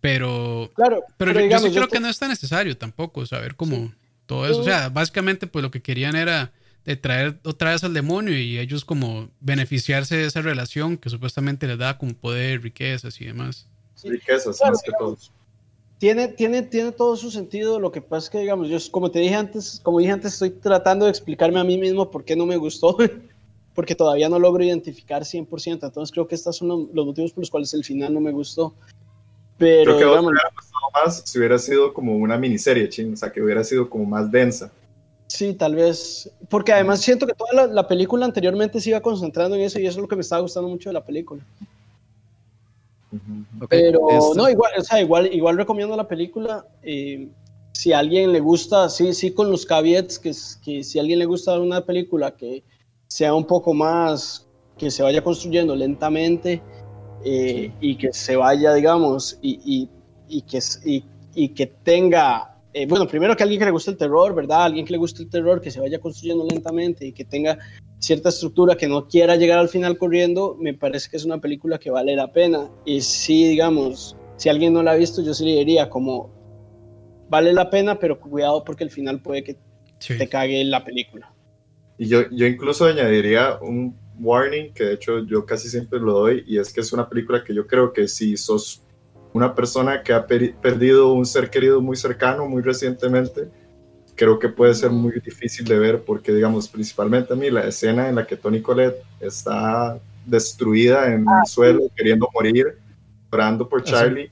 [0.00, 3.24] Pero, Claro, pero, yo, yo digamos, sí creo te- que no es tan necesario tampoco
[3.26, 3.92] saber cómo
[4.26, 4.60] todo eso.
[4.60, 6.50] O sea, básicamente pues lo que querían era
[6.84, 11.66] de traer otra vez al demonio y ellos como beneficiarse de esa relación que supuestamente
[11.66, 13.66] les da como poder, riquezas y demás.
[13.94, 14.08] Sí.
[14.10, 15.16] Riquezas, Claro, más que todo.
[15.98, 17.78] tiene, tiene, tiene todo su sentido.
[17.78, 20.50] Lo que pasa es que, digamos, yo, como te dije antes, como dije antes, estoy
[20.50, 22.96] tratando de explicarme a mí mismo por qué no me gustó,
[23.74, 25.84] porque todavía no logro identificar 100%.
[25.84, 28.32] Entonces creo que estos son los, los motivos por los cuales el final no me
[28.32, 28.74] gustó.
[29.56, 33.16] Pero, Creo que digamos, hubiera gustado más si hubiera sido como una miniserie, ching, o
[33.16, 34.72] sea, que hubiera sido como más densa.
[35.36, 36.30] Sí, tal vez.
[36.48, 39.86] Porque además siento que toda la, la película anteriormente se iba concentrando en eso y
[39.86, 41.42] eso es lo que me estaba gustando mucho de la película.
[43.68, 46.66] Pero no, igual, o sea, igual, igual recomiendo la película.
[46.82, 47.28] eh,
[47.74, 51.02] si a alguien le gusta, sí, sí, con los caveats, que, es- que si a
[51.02, 52.62] alguien le gusta una película que
[53.08, 56.60] sea un poco más, que se vaya construyendo lentamente
[57.24, 59.88] eh, y que se vaya, digamos, y, y,
[60.28, 63.96] y que, y, y que tenga, eh, bueno, primero que alguien que le guste el
[63.96, 64.64] terror, ¿verdad?
[64.64, 67.58] Alguien que le guste el terror, que se vaya construyendo lentamente y que tenga
[67.98, 71.78] cierta estructura que no quiera llegar al final corriendo, me parece que es una película
[71.78, 72.70] que vale la pena.
[72.84, 76.30] Y sí, digamos, si alguien no la ha visto, yo sí le diría como,
[77.28, 79.56] vale la pena, pero cuidado porque al final puede que
[79.98, 80.18] Sí.
[80.18, 81.32] te cague la película.
[81.96, 86.42] Y yo, yo incluso añadiría un warning, que de hecho yo casi siempre lo doy,
[86.46, 88.82] y es que es una película que yo creo que si sos
[89.32, 93.48] una persona que ha perdido un ser querido muy cercano, muy recientemente,
[94.14, 98.08] creo que puede ser muy difícil de ver, porque digamos, principalmente a mí, la escena
[98.08, 102.78] en la que Tony Colette está destruida en el suelo, queriendo morir,
[103.30, 103.84] orando por Ah.
[103.84, 104.30] Charlie.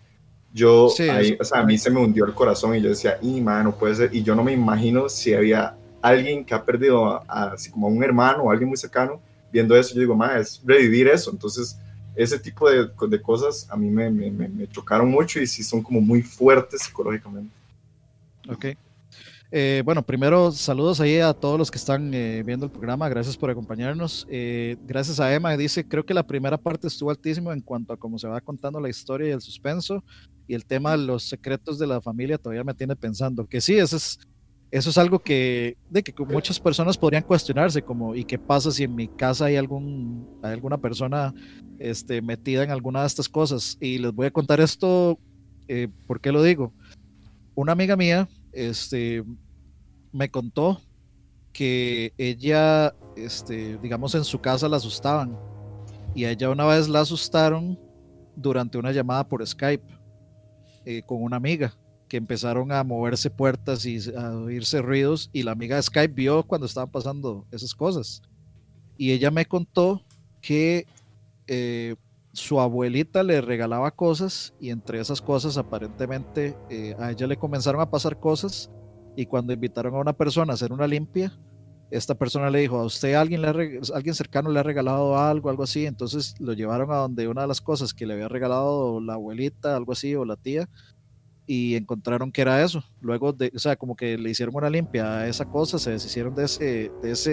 [0.53, 3.19] Yo, Sí, ahí, o sea, a mí se me hundió el corazón y yo decía,
[3.23, 4.11] y man, no puede ser.
[4.15, 7.87] Y yo no me imagino si había alguien que ha perdido a- a- así como
[7.87, 9.21] a un hermano o alguien muy cercano
[9.53, 9.95] viendo eso.
[9.95, 11.31] Yo digo, ma, es revivir eso.
[11.31, 11.79] Entonces,
[12.15, 15.83] ese tipo de, de cosas a mí me, me, me- chocaron mucho y sí son
[15.83, 17.51] como muy fuertes psicológicamente.
[18.49, 18.67] Ok.
[19.53, 23.09] Eh, bueno, primero saludos ahí a todos los que están eh, viendo el programa.
[23.09, 24.27] Gracias por acompañarnos.
[24.31, 25.57] Eh, gracias a Emma.
[25.57, 28.79] Dice, creo que la primera parte estuvo altísimo en cuanto a cómo se va contando
[28.79, 30.05] la historia y el suspenso.
[30.47, 33.45] Y el tema de los secretos de la familia todavía me tiene pensando.
[33.47, 34.21] Que sí, eso es,
[34.71, 38.85] eso es algo que, de que muchas personas podrían cuestionarse, como, ¿y qué pasa si
[38.85, 41.35] en mi casa hay, algún, hay alguna persona
[41.79, 43.77] este, metida en alguna de estas cosas?
[43.81, 45.19] Y les voy a contar esto,
[45.67, 46.73] eh, ¿por qué lo digo?
[47.57, 49.25] Una amiga mía, este,
[50.13, 50.81] me contó
[51.53, 55.37] que ella, este, digamos, en su casa la asustaban
[56.15, 57.77] y a ella una vez la asustaron
[58.37, 59.85] durante una llamada por Skype
[60.85, 61.77] eh, con una amiga
[62.11, 66.43] que empezaron a moverse puertas y a oírse ruidos y la amiga de Skype vio
[66.43, 68.21] cuando estaban pasando esas cosas.
[68.99, 70.03] Y ella me contó
[70.43, 70.87] que
[71.47, 71.95] eh,
[72.33, 77.81] su abuelita le regalaba cosas y entre esas cosas aparentemente eh, a ella le comenzaron
[77.81, 78.71] a pasar cosas
[79.15, 81.39] y cuando invitaron a una persona a hacer una limpia,
[81.93, 85.63] esta persona le dijo, a usted alguien, le alguien cercano le ha regalado algo, algo
[85.63, 89.15] así, entonces lo llevaron a donde una de las cosas que le había regalado la
[89.15, 90.69] abuelita, algo así, o la tía,
[91.53, 92.81] y encontraron que era eso.
[93.01, 96.33] Luego, de, o sea, como que le hicieron una limpia a esa cosa, se deshicieron
[96.33, 97.31] de, ese, de, ese,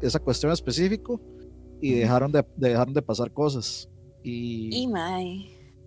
[0.00, 1.20] de esa cuestión específico
[1.80, 3.88] y dejaron de, dejaron de pasar cosas.
[4.24, 4.70] Y,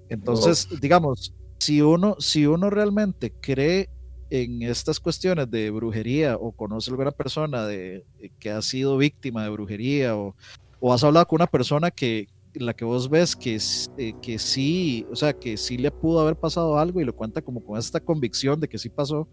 [0.08, 3.90] Y entonces, digamos, si uno, si uno realmente cree
[4.30, 8.06] en estas cuestiones de brujería o conoce a alguna persona de,
[8.40, 10.38] que ha sido víctima de brujería o,
[10.80, 13.58] o has hablado con una persona que la que vos ves que,
[13.98, 17.42] eh, que sí, o sea, que sí le pudo haber pasado algo y lo cuenta
[17.42, 19.28] como con esta convicción de que sí pasó,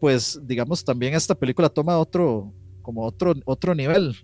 [0.00, 2.52] pues digamos también esta película toma otro,
[2.82, 4.14] como otro, otro nivel.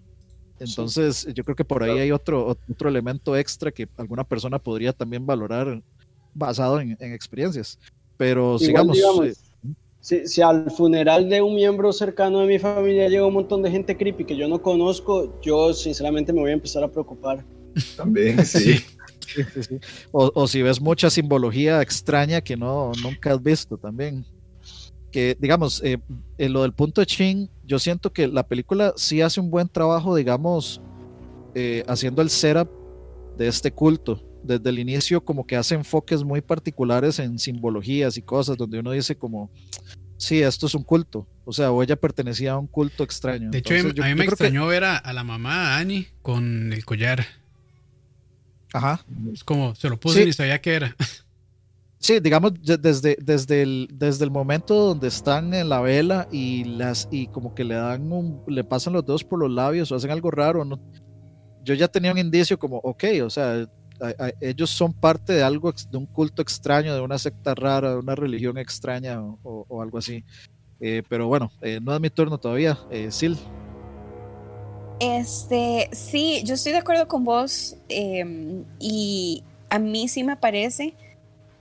[0.59, 2.03] Entonces yo creo que por ahí Claro.
[2.03, 5.81] hay otro, otro elemento extra que alguna persona podría también valorar
[6.35, 7.79] basado en, en experiencias.
[8.17, 8.97] Pero Igual, sigamos.
[8.97, 9.35] digamos, eh,
[10.01, 13.71] Si, si al funeral de un miembro cercano de mi familia llega un montón de
[13.71, 17.45] gente creepy que yo no conozco, yo sinceramente me voy a empezar a preocupar.
[17.97, 18.75] También, sí.
[18.75, 18.85] Sí.
[19.27, 19.79] sí, sí, sí.
[20.13, 24.25] O, o si ves mucha simbología extraña que no nunca has visto también.
[25.11, 25.99] Que digamos, eh,
[26.37, 29.69] en lo del punto de Chin, yo siento que la película sí hace un buen
[29.69, 30.81] trabajo, digamos,
[31.55, 32.69] eh, haciendo el setup
[33.39, 34.23] de este culto.
[34.43, 38.93] Desde el inicio como que hace enfoques muy particulares en simbologías y cosas donde uno
[38.93, 39.51] dice como,
[40.17, 41.27] sí, esto es un culto.
[41.45, 43.51] O sea, o ella pertenecía a un culto extraño.
[43.51, 45.77] De hecho, Entonces, yo- a mí yo me que- extrañó ver a, a la mamá,
[45.79, 47.27] Annie, con el collar.
[48.73, 49.05] Ajá.
[49.33, 50.29] Es como, se lo puse Sí.
[50.29, 50.97] y sabía qué era.
[52.01, 56.63] Sí, digamos, de- desde, desde, el, desde el momento donde están en la vela y
[56.63, 59.97] las y como que le dan un, le pasan los dedos por los labios o
[59.97, 60.79] hacen algo raro, ¿no?
[61.65, 63.67] yo ya tenía un indicio como, ok, o sea,
[64.01, 67.91] a- a- ellos son parte de algo, de un culto extraño, de una secta rara,
[67.91, 70.25] de una religión extraña o, o- o algo así.
[70.81, 72.79] Eh, pero bueno, eh, no es mi turno todavía.
[72.93, 73.35] Eh, Sil,
[75.01, 80.95] Este, sí, yo estoy de acuerdo con vos em, y a mí sí me parece,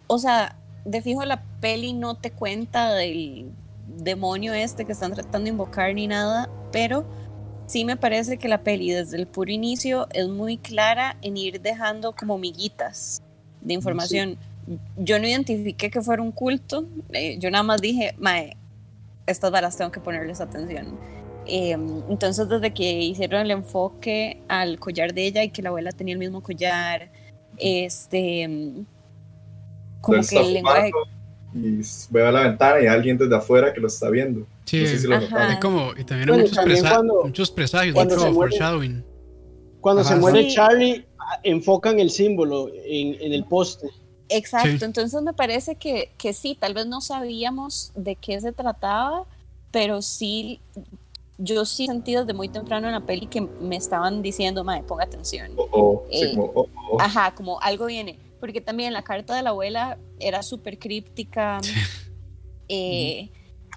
[0.07, 3.51] o sea, de fijo la peli no te cuenta del
[3.87, 7.05] demonio este que están tratando de invocar ni nada, pero
[7.67, 11.61] sí me parece que la peli desde el puro inicio es muy clara en ir
[11.61, 13.21] dejando como miguitas
[13.61, 14.37] de información.
[14.97, 18.57] Yo no identifiqué que fuera un culto, eh, yo nada más dije, mae,
[19.27, 20.97] estas varas tengo que ponerles atención.
[21.47, 21.71] Eh,
[22.09, 26.13] entonces, desde que hicieron el enfoque al collar de ella y que la abuela tenía
[26.13, 27.09] el mismo collar,
[27.57, 28.47] este.
[28.47, 28.85] mm,
[30.01, 30.91] Como que el lenguaje.
[31.53, 31.79] y
[32.11, 34.45] ve a la ventana y hay alguien desde afuera que lo está viendo.
[34.65, 37.23] Sí, No sé si lo hay como, y también hay Bueno, muchos, también presa- cuando-
[37.23, 39.03] muchos presagios, mucho se muere- foreshadowing.
[39.81, 40.55] Cuando Ajá, se muere sí.
[40.55, 43.87] Charlie, ah, enfocan el símbolo en, en el poste.
[44.29, 44.83] Exacto, Sí.
[44.85, 49.23] entonces me parece que, que sí, tal vez no sabíamos de qué se trataba,
[49.71, 50.59] pero sí,
[51.37, 55.03] yo sí sentí desde muy temprano en la peli que me estaban diciendo, mae, ponga
[55.03, 55.51] atención.
[55.55, 57.01] O, o, sí, Eh, como, o- o.
[57.01, 58.17] Ajá, como algo viene.
[58.39, 61.59] Porque también la carta de la abuela era súper críptica.
[62.69, 63.29] Eh,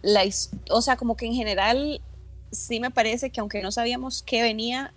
[0.02, 2.00] la his- o sea, como que en general
[2.50, 4.92] sí me parece que aunque no sabíamos qué venía,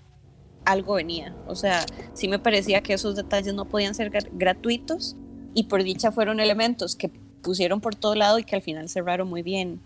[0.66, 1.36] algo venía.
[1.48, 5.16] O sea, sí me parecía que esos detalles no podían ser gra- gratuitos
[5.54, 7.10] y por dicha fueron elementos que
[7.42, 9.82] pusieron por todo lado y que al final cerraron muy bien.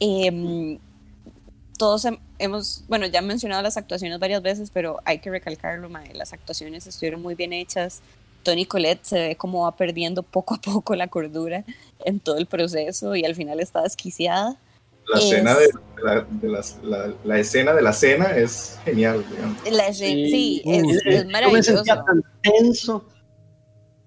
[0.00, 0.78] Em,
[1.78, 5.88] todos hem- hemos, bueno, ya he mencionado las actuaciones varias veces, pero hay que recalcarlo,
[5.88, 8.02] mae, las actuaciones estuvieron muy bien hechas.
[8.42, 11.64] Tony Colette se ve como va perdiendo poco a poco la cordura
[12.04, 14.56] en todo el proceso y al final está desquiciada.
[15.10, 15.68] La es- escena de,
[16.02, 19.58] la, de las- la, la escena de la cena es genial, digamos.
[19.70, 21.74] La escena- sí, Uh, es, es Yo me maravilloso.
[21.76, 23.04] sentía tan tenso.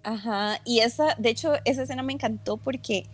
[0.04, 3.06] Ajá, y esa, de hecho, esa escena me encantó porque,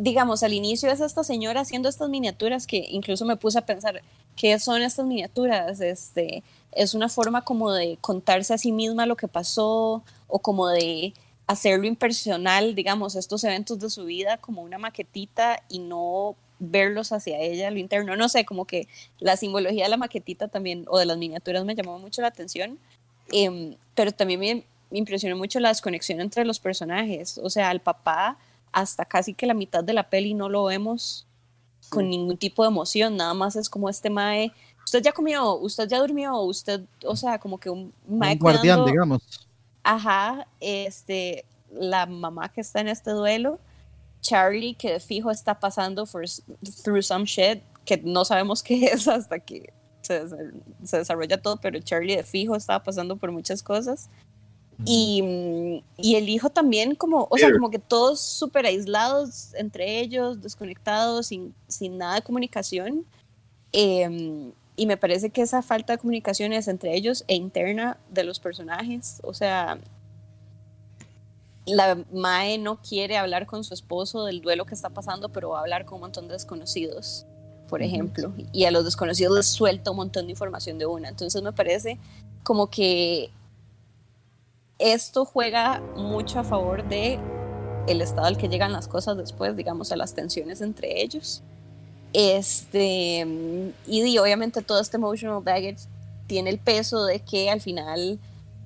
[0.00, 4.02] digamos, al inicio es esta señora haciendo estas miniaturas que incluso me puse a pensar,
[4.36, 5.80] ¿qué son estas miniaturas?
[5.80, 10.68] Este, es una forma como de contarse a sí misma lo que pasó o como
[10.68, 11.12] de
[11.46, 17.38] hacerlo impersonal, digamos, estos eventos de su vida como una maquetita y no verlos hacia
[17.38, 18.86] ella, lo interno, no sé, como que
[19.18, 22.78] la simbología de la maquetita también o de las miniaturas me llamó mucho la atención,
[23.32, 27.80] Em, pero también me, me impresionó mucho la desconexión entre los personajes, o sea, al
[27.80, 28.36] papá
[28.72, 31.26] hasta casi que la mitad de la peli no lo vemos
[31.88, 34.52] con ningún tipo de emoción, nada más es como este mae,
[34.84, 38.84] usted ya comió, usted ya durmió, usted, o sea, como que un mae un guardián,
[38.84, 39.48] digamos.
[39.82, 43.58] Ajá, este, la mamá que está en este duelo,
[44.20, 46.24] Charlie que de fijo está pasando for,
[46.84, 50.28] through some shit que no sabemos qué es hasta que se,
[50.84, 54.08] se desarrolla todo, pero Charlie de fijo estaba pasando por muchas cosas.
[54.84, 60.40] Y, y el hijo también como, o sea, como que todos súper aislados entre ellos,
[60.40, 63.04] desconectados, sin, sin nada de comunicación.
[63.72, 68.24] Em, y me parece que esa falta de comunicación es entre ellos e interna de
[68.24, 69.20] los personajes.
[69.22, 69.78] O sea,
[71.66, 75.58] la Mae no quiere hablar con su esposo del duelo que está pasando, pero va
[75.58, 77.26] a hablar con un montón de desconocidos,
[77.68, 78.32] por ejemplo.
[78.52, 81.08] Y a los desconocidos les suelta un montón de información de una.
[81.08, 81.98] Entonces me parece
[82.42, 83.30] como que
[84.80, 87.18] esto juega mucho a favor de
[87.86, 91.42] el estado al que llegan las cosas después, digamos, a las tensiones entre ellos.
[92.12, 93.26] Este,
[93.86, 95.78] y obviamente todo este emotional baggage
[96.26, 98.18] tiene el peso de que al final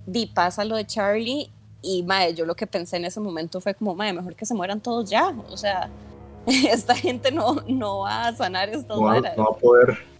[0.06, 1.50] di, pasa lo de Charlie
[1.82, 4.54] y mae, yo lo que pensé en ese momento fue como, mae, mejor que se
[4.54, 5.34] mueran todos ya.
[5.50, 5.90] O sea,
[6.46, 9.36] esta gente no, no va a sanar estas No va, varas.
[9.36, 9.98] no va a poder.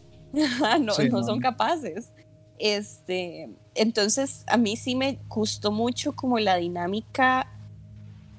[0.80, 1.26] No, Sí, no no.
[1.26, 2.10] son capaces.
[2.58, 7.48] Este, entonces, a mí sí me gustó mucho como la dinámica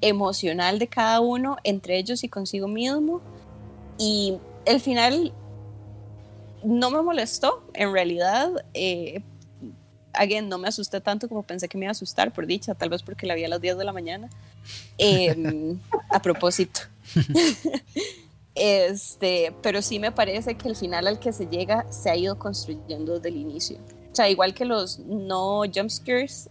[0.00, 3.20] emocional de cada uno, entre ellos y consigo mismo.
[3.98, 5.32] Y el final
[6.64, 8.50] no me molestó, en realidad.
[8.74, 9.22] Eh,
[10.12, 12.88] again, no me asusté tanto como pensé que me iba a asustar, por dicha, tal
[12.88, 14.28] vez porque la vi a las 10 de la mañana.
[14.98, 15.78] Em,
[16.10, 16.80] a propósito.
[18.54, 22.38] este, pero sí me parece que el final al que se llega se ha ido
[22.38, 23.78] construyendo desde el inicio.
[24.16, 26.48] O sea, igual que los no jumpscares,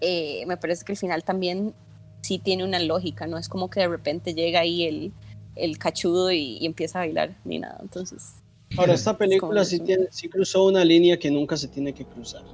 [0.00, 1.74] eh, me parece que el final también
[2.22, 5.12] sí tiene una lógica, no es como que de repente llega ahí el,
[5.54, 7.76] el cachudo y, empieza a bailar ni nada.
[7.82, 8.36] Entonces.
[8.78, 12.44] Ahora, esta película sí, tiene, sí cruzó una línea que nunca se tiene que cruzar.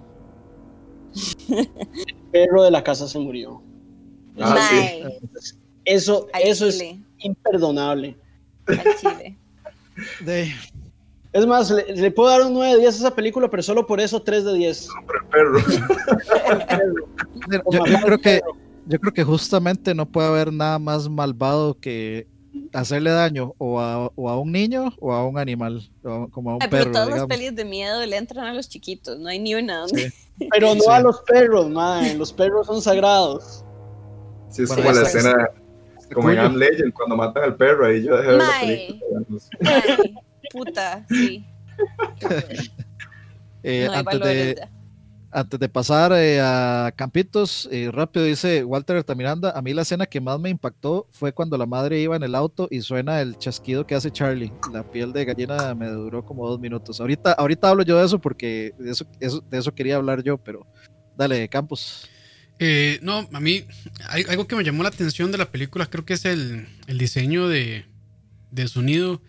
[1.49, 3.63] el perro de la casa se murió.
[4.41, 5.09] Ah,
[5.85, 6.83] eso, eso es
[7.21, 8.17] imperdonable.
[11.39, 14.01] Es más, le, puedo dar un 9 de 10 a esa película, pero solo por
[14.01, 14.89] eso 3 de 10.
[15.31, 15.61] perro.
[17.71, 18.41] yo, creo que,
[18.87, 22.27] yo creo que justamente no puede haber nada más malvado que
[22.73, 25.89] hacerle daño o a, o a un niño o a un animal,
[26.31, 26.71] como a un perro.
[26.71, 29.85] Pero todas las pelis de miedo le entran a los chiquitos, no hay ni una.
[30.51, 32.19] Pero no a los perros, man.
[32.19, 33.65] Los perros son sagrados.
[34.51, 35.51] Sí, es como la escena,
[36.13, 38.99] como en Am Legend, cuando matan al perro, ahí yo dejé de ver la película.
[40.51, 41.45] Puta, sí.
[43.63, 44.69] eh, antes, de,
[45.31, 50.07] antes de pasar eh, a Campitos, eh, rápido dice Walter Altamiranda, a mí la escena
[50.07, 53.39] que más me impactó fue cuando la madre iba en el auto y suena el
[53.39, 54.53] chasquido que hace Charlie.
[54.73, 57.01] La piel de gallina me duró como dos minutos.
[57.01, 60.67] Ahorita, ahorita hablo yo de eso porque de eso, de eso quería hablar yo, pero
[61.17, 62.09] dale, Campos.
[62.61, 63.65] Eh, no, a mí
[64.09, 67.49] hay, algo que me llamó la atención de la película creo que es el, diseño
[67.49, 67.85] de,
[68.67, 69.23] sonido.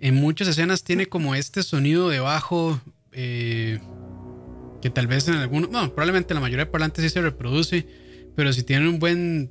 [0.00, 2.80] En muchas escenas tiene como este sonido de bajo
[3.12, 3.80] eh,
[4.80, 7.86] que tal vez en algunos, no, probablemente en la mayoría de parlantes sí se reproduce,
[8.34, 9.50] pero si tienen un buen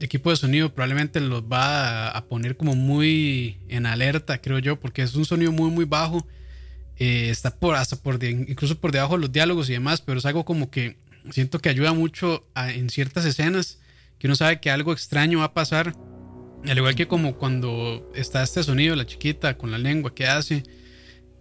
[0.00, 5.02] equipo de sonido probablemente los va a, poner como muy en alerta, creo yo, porque
[5.02, 6.26] es un sonido muy, muy bajo.
[6.96, 10.26] Eh, está por, hasta por incluso por debajo de los diálogos y demás, pero es
[10.26, 10.98] algo como que
[11.30, 13.78] siento que ayuda mucho en ciertas escenas
[14.18, 15.96] que uno sabe que algo extraño va a pasar.
[16.68, 20.62] Al igual que como cuando está este sonido, la chiquita con la lengua que hace.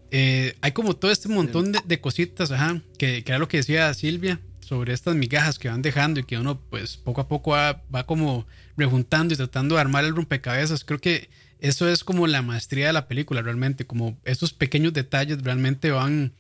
[0.10, 2.52] Eh, hay como todo este montón de, cositas,
[2.98, 6.60] que, era lo que decía Silvia sobre estas migajas que van dejando y que uno
[6.70, 8.46] pues poco a poco va, va como
[8.76, 10.84] rejuntando y tratando de armar el rompecabezas.
[10.84, 15.42] Creo que eso es como la maestría de la película realmente, como esos pequeños detalles
[15.42, 16.34] realmente van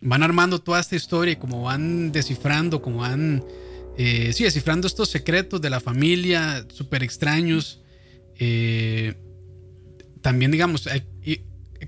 [0.00, 3.44] van armando toda esta historia y como van descifrando, como van,
[3.96, 7.79] eh, sí, descifrando estos secretos de la familia, súper extraños.
[8.40, 9.14] Eh,
[10.22, 11.06] también, digamos, hay,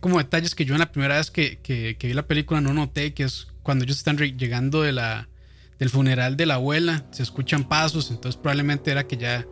[0.01, 3.15] como detalles que yo en la primera vez que, que, vi la película no noté,
[3.15, 5.29] que es cuando ellos están llegando de la,
[5.79, 9.47] del funeral de la abuela, se escuchan pasos, entonces probablemente era que ya,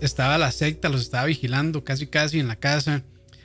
[0.00, 3.04] estaba la secta, los estaba vigilando casi casi en la casa.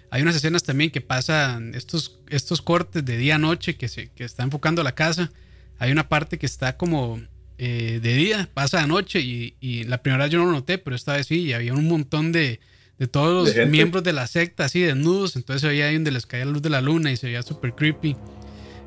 [0.09, 4.09] Hay unas escenas también que pasan estos, estos cortes de día a noche que se
[4.09, 5.31] que está enfocando la casa.
[5.77, 7.21] Hay una parte que está como
[7.57, 10.95] eh, de día, pasa a noche y, la primera vez yo no lo noté, pero
[10.95, 12.59] esta vez sí, y había un montón de,
[12.97, 16.25] de todos los miembros de la secta así desnudos, entonces se veía ahí donde les
[16.25, 18.15] caía la luz de la luna y se veía súper creepy.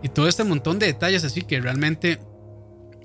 [0.02, 2.18] Y todo este montón de detalles así que realmente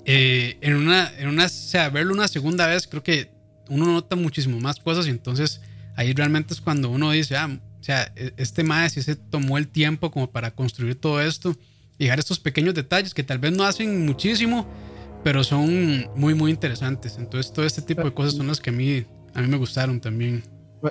[0.04, 3.30] eh, en una, en una, o sea, verlo una segunda vez creo que
[3.68, 5.60] uno nota muchísimo más cosas y entonces
[5.96, 9.58] ahí realmente es cuando uno dice, ah, o sea, e, este maestro sí se tomó
[9.58, 11.56] el tiempo como para construir todo esto
[11.98, 14.66] y dejar estos pequeños detalles que tal vez no hacen muchísimo,
[15.22, 17.16] pero son muy, muy interesantes.
[17.18, 20.00] Entonces, todo este tipo de cosas son las que a mí, a mí me gustaron
[20.00, 20.42] también.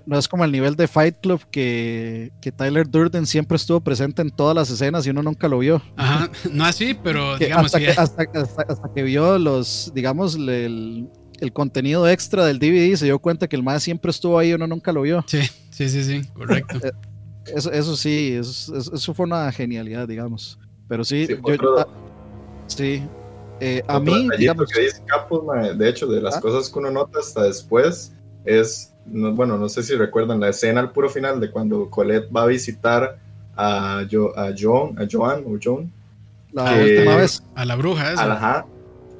[0.05, 4.21] No es como el nivel de Fight Club que, que Tyler Durden siempre estuvo presente
[4.21, 5.81] en todas las escenas y uno nunca lo vio.
[5.97, 12.07] Ajá, no así, pero digamos hasta, que, hasta, que vio los, digamos, el, el contenido
[12.07, 14.91] extra del DVD se dio cuenta que el más siempre estuvo ahí y uno nunca
[14.91, 15.23] lo vio.
[15.27, 15.41] Sí,
[15.71, 16.79] sí, sí, sí, correcto.
[17.45, 20.57] Eso, eso sí, eso, fue una genialidad, digamos.
[20.87, 21.85] Pero sí, sí yo,
[22.67, 23.03] sí.
[23.59, 25.03] Eh, a mí, digamos, que dice
[25.75, 26.41] de hecho, de las ¿Ah?
[26.41, 28.13] cosas que uno nota hasta después,
[28.45, 32.43] es, bueno, no sé si recuerdan la escena al puro final de cuando Colette va
[32.43, 33.17] a visitar
[33.55, 35.91] a, a John, a Joan o John.
[36.51, 37.43] La última vez.
[37.55, 38.31] A la bruja, esa.
[38.31, 38.65] Ajá,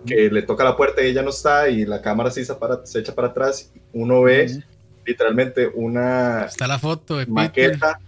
[0.06, 3.00] que le toca la puerta y ella no está y la cámara se, para, se
[3.00, 4.64] echa para atrás, uno ve
[5.06, 8.00] literalmente una está la foto de maqueta,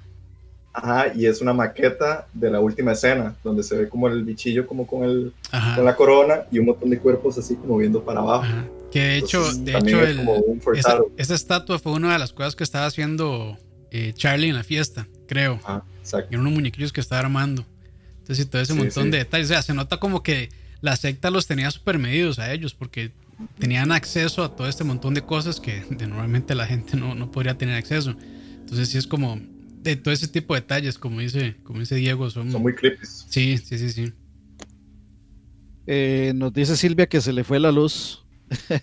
[0.73, 4.65] ajá, y es una maqueta de la última escena, donde se ve como el bichillo
[4.67, 5.33] como con, el,
[5.75, 8.45] con la corona y un montón de cuerpos así como viendo para abajo.
[8.95, 10.25] Que de hecho, de hecho el,
[10.73, 13.57] esa, esa, estatua fue una de las cosas que estaba haciendo
[13.91, 15.59] eh, Charlie en la fiesta, creo.
[15.65, 16.33] Ah, exacto.
[16.33, 17.65] Y unos muñequillos que estaba armando.
[18.19, 19.47] Entonces, todo ese montón de detalles.
[19.47, 20.47] O sea, se nota como que
[20.79, 23.11] la secta los tenía súper medidos a ellos, porque
[23.59, 27.31] tenían acceso a todo este montón de cosas que de normalmente la gente no, no
[27.31, 28.15] podría tener acceso.
[28.61, 29.41] Entonces sí es como
[29.81, 33.05] de todo ese tipo de detalles, como dice, como dice Diego, son, Son muy creepy.
[33.05, 34.13] Sí, sí, sí, sí.
[35.85, 38.24] Eh, nos dice Silvia que se le fue la luz.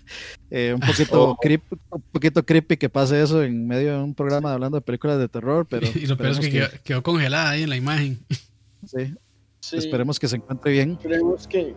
[0.50, 1.36] Eh, un, poquito Oh.
[1.42, 5.18] creep- un poquito creepy que pase eso en medio de un programa hablando de películas
[5.18, 7.76] de terror, pero y lo peor es que, esperemos quedó, quedó congelada ahí en la
[7.76, 8.18] imagen.
[8.86, 9.14] sí,
[9.60, 10.90] Sí, esperemos que se encuentre bien.
[10.92, 11.74] Esperemos que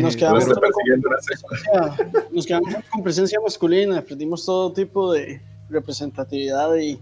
[0.00, 5.40] nos quedamos, con presencia- nos quedamos con presencia masculina, perdimos todo tipo de
[5.70, 7.00] representatividad y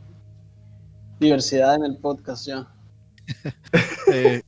[1.18, 2.68] diversidad en el podcast ya.
[4.12, 4.42] Eh,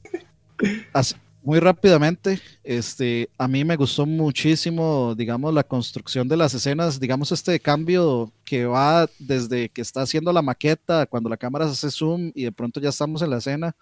[0.93, 7.01] así- muy rápidamente, este, a mí me gustó muchísimo, digamos, la construcción de las escenas,
[7.01, 11.73] digamos, este cambio que va desde que está haciendo la maqueta, cuando la cámara se
[11.73, 13.75] hace zoom y de pronto ya estamos en la escena,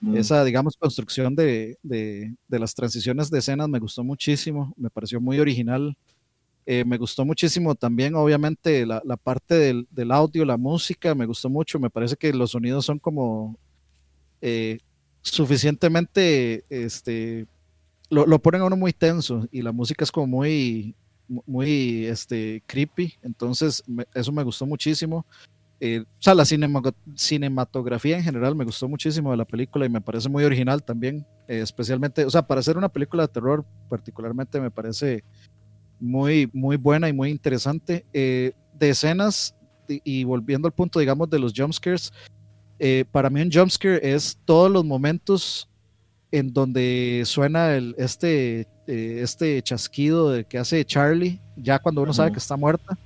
[0.00, 0.16] Mm.
[0.16, 5.20] esa, digamos, construcción de, de- de las transiciones de escenas me gustó muchísimo, me pareció
[5.20, 5.96] muy original.
[6.66, 11.26] Eh, me gustó muchísimo también, obviamente, la, la parte del, del audio, la música, me
[11.26, 13.56] gustó mucho, me parece que los sonidos son como
[14.42, 14.78] eh,
[15.30, 17.46] suficientemente, este,
[18.10, 20.94] lo, lo ponen a uno muy tenso y la música es como muy,
[21.28, 25.26] mu- muy, este, creepy, entonces me- eso me gustó muchísimo.
[25.80, 26.80] Eh, o sea, la cinema-
[27.16, 31.26] cinematografía en general me gustó muchísimo de la película y me parece muy original también,
[31.48, 35.22] eh, especialmente, o sea, para hacer una película de terror particularmente me parece
[36.00, 38.06] muy, muy buena y muy interesante.
[38.12, 39.54] Eh, de escenas,
[39.88, 42.12] y, y volviendo al punto, digamos, de los jumpscares,
[42.78, 45.68] eh, para mí un jumpscare es todos los momentos
[46.30, 52.12] en donde suena el, este, eh, este chasquido de, que hace Charlie, ya cuando uno
[52.12, 52.98] sabe que está muerta,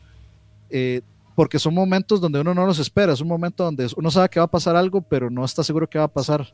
[0.71, 1.03] eh,
[1.37, 4.41] porque son momentos donde uno no los espera, es un momento donde uno sabe que
[4.41, 6.53] va a pasar algo, pero no está seguro que va a pasar.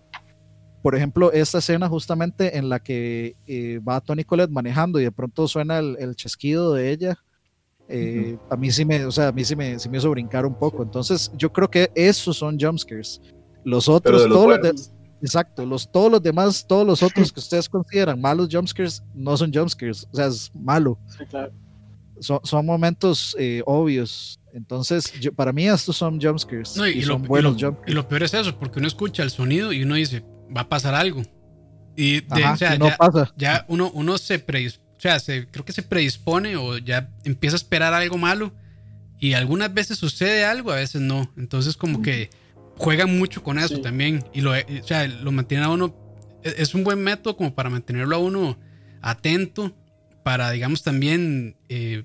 [0.83, 3.35] Por ejemplo, esta escena justamente en la que
[3.89, 7.19] va Tony Collette manejando y de pronto suena el, el chasquido de ella,
[7.89, 10.45] eh, a mí sí me, o sea, a mí sí me, sí me hizo brincar
[10.47, 10.83] un poco.
[10.83, 13.21] Entonces, yo creo que esos son jumpscares.
[13.65, 14.93] Los otros, de los todos los de- buenos.
[15.23, 19.53] exacto, los, todos los demás, todos los otros que ustedes consideran malos jumpscares, no son
[19.53, 20.99] jumpscares, o sea, es malo.
[21.19, 21.53] Sí, claro.
[22.21, 24.41] Son, son momentos eh, obvios.
[24.55, 27.61] Entonces, yo, para mí estos son jumpscares No, y, y, y son lo, buenos y,
[27.63, 27.93] lo, jumpscares.
[27.93, 30.25] y lo peor es eso, porque uno escucha el sonido y uno dice,
[30.57, 31.23] va a pasar algo.
[31.95, 33.33] Y de- Ajá, o sea, y no ya, pasa.
[33.37, 37.57] ya uno, uno se predispone, o sea, se, creo que se predispone o ya empieza
[37.57, 38.53] a esperar algo malo.
[39.19, 41.33] Y algunas veces sucede algo, a veces no.
[41.37, 42.31] Entonces, como que
[42.77, 43.83] juegan mucho con eso Sí.
[43.83, 44.25] también.
[44.35, 45.95] Y lo, o sea, lo mantiene a uno.
[46.43, 48.59] Es es un buen método como para mantenerlo a uno
[49.03, 49.75] atento,
[50.23, 52.05] para, digamos, también eh,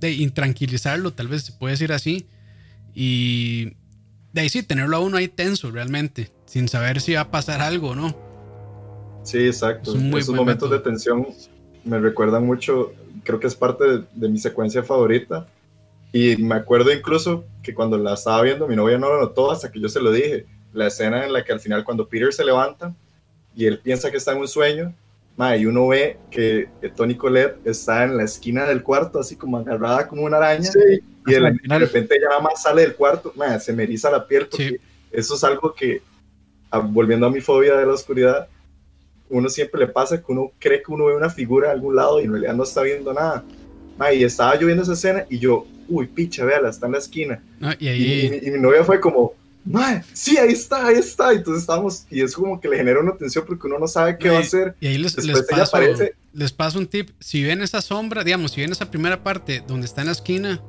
[0.00, 2.26] de intranquilizarlo, tal vez se puede decir así.
[2.94, 3.74] Y
[4.32, 7.60] de ahí sí, tenerlo a uno ahí tenso realmente, sin saber si va a pasar
[7.60, 8.16] algo o no.
[9.24, 9.94] Sí, exacto.
[9.96, 10.78] Es Esos momentos método.
[10.78, 11.26] de tensión
[11.86, 12.92] me recuerdan mucho,
[13.24, 15.46] creo que es parte de, de mi secuencia favorita.
[16.12, 19.70] Y me acuerdo incluso que cuando la estaba viendo, mi novia no lo notó hasta
[19.70, 20.46] que yo se lo dije.
[20.72, 22.94] La escena en la que al final cuando Peter se levanta
[23.54, 24.92] y él piensa que está en un sueño,
[25.36, 29.36] ma, y uno ve que, que Tony Colette está en la esquina del cuarto, así
[29.36, 30.78] como agarrada como una araña, Sí,
[31.26, 34.10] y de, el de repente ella nada más sale del cuarto, ma, se me eriza
[34.10, 34.76] la piel porque Sí.
[35.12, 36.02] eso es algo que,
[36.90, 38.48] volviendo a mi fobia de la oscuridad,
[39.30, 42.20] uno siempre le pasa que uno cree que uno ve una figura en algún lado
[42.20, 43.44] y en realidad no está viendo nada.
[43.98, 46.98] Ma, y estaba yo viendo esa escena y yo, uy, picha, véala, está en la
[46.98, 47.42] esquina.
[47.58, 47.72] ¿no?
[47.78, 49.32] Y Y, ahí, y mi- y mi novia fue como,
[49.64, 51.32] ma, sí, ahí está, ahí está.
[51.32, 54.18] Y entonces estamos, y es como que le genera una tensión porque uno no sabe
[54.18, 54.74] qué va a y- hacer.
[54.80, 56.14] y ahí les, les paso, aparece.
[56.34, 57.10] les paso un tip.
[57.20, 60.60] Si ven esa sombra, digamos, si ven esa primera parte donde está en la esquina,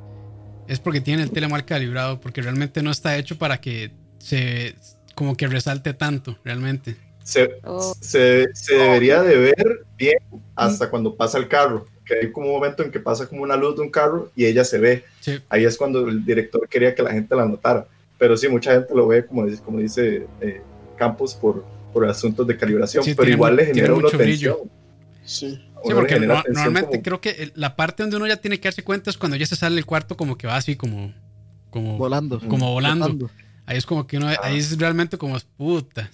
[0.66, 4.74] es porque tiene el tele mal calibrado, porque realmente no está hecho para que se
[5.14, 6.96] como que resalte tanto, realmente.
[7.28, 7.94] Se, Oh.
[8.00, 10.16] se, se debería de ver bien
[10.56, 11.84] hasta cuando pasa el carro.
[12.06, 14.46] Que hay como un momento en que pasa como una luz de un carro y
[14.46, 15.04] ella se ve.
[15.20, 15.38] Sí.
[15.50, 17.86] Ahí es cuando el director quería que la gente la notara.
[18.18, 20.62] Pero sí, mucha gente lo ve, como, dice- como dice eh,
[20.96, 23.04] Campos, por, por asuntos de calibración.
[23.04, 24.56] Sí, pero tiene igual le genera una mucho brillo.
[24.56, 24.70] tensión.
[25.24, 25.64] sí.
[25.84, 28.68] Sí, porque no- normalmente como- creo que el- la parte donde uno ya tiene que
[28.68, 31.12] darse cuenta es cuando ya se sale del cuarto como que va así como
[31.70, 32.40] como Volando.
[32.48, 33.30] como volando.
[33.66, 36.10] Ahí es como que uno ahí es realmente como puta.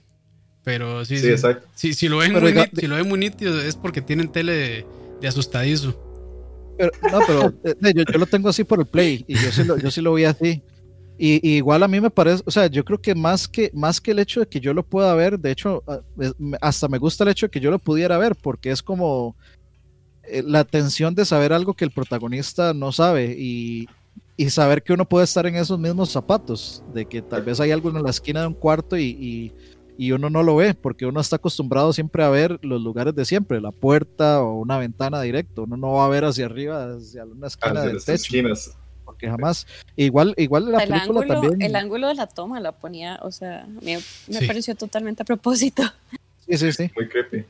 [0.65, 1.29] Pero sí, Sí, sí.
[1.31, 1.67] exacto.
[1.75, 4.29] Si, si lo ven Pero muy diga- si lo ven muy nítido es porque tienen
[4.33, 4.87] tele de,
[5.21, 5.95] de asustadizo.
[6.79, 9.63] Pero, no, pero eh, yo, yo lo tengo así por el play y yo sí
[9.65, 10.63] lo, yo sí lo vi así.
[11.17, 14.01] Y, y igual a mí me parece, o sea, yo creo que más que más
[14.01, 16.89] que el hecho de que yo lo pueda ver, de hecho, a- es- me- hasta
[16.89, 19.37] me gusta el hecho de que yo lo pudiera ver, porque es como
[20.25, 23.87] eh, la tensión de saber algo que el protagonista no sabe y,
[24.37, 27.71] y saber que uno puede estar en esos mismos zapatos, de que tal vez hay
[27.71, 29.53] algo en la esquina de un cuarto y, y,
[29.97, 33.25] y uno no lo ve porque uno está acostumbrado siempre a ver los lugares de
[33.25, 37.25] siempre, la puerta o una ventana directo, uno no va a ver hacia arriba, hacia
[37.25, 38.77] una esquina Ah, de del techo, esquinas.
[39.05, 39.67] porque jamás,
[39.97, 43.31] igual, igual la el, película ángulo, también, el ángulo de la toma la ponía, o
[43.31, 44.03] sea, me, me
[44.41, 44.47] Sí.
[44.47, 45.83] pareció totalmente a propósito.
[46.49, 46.91] sí, sí, sí.
[46.97, 47.45] Muy creepy.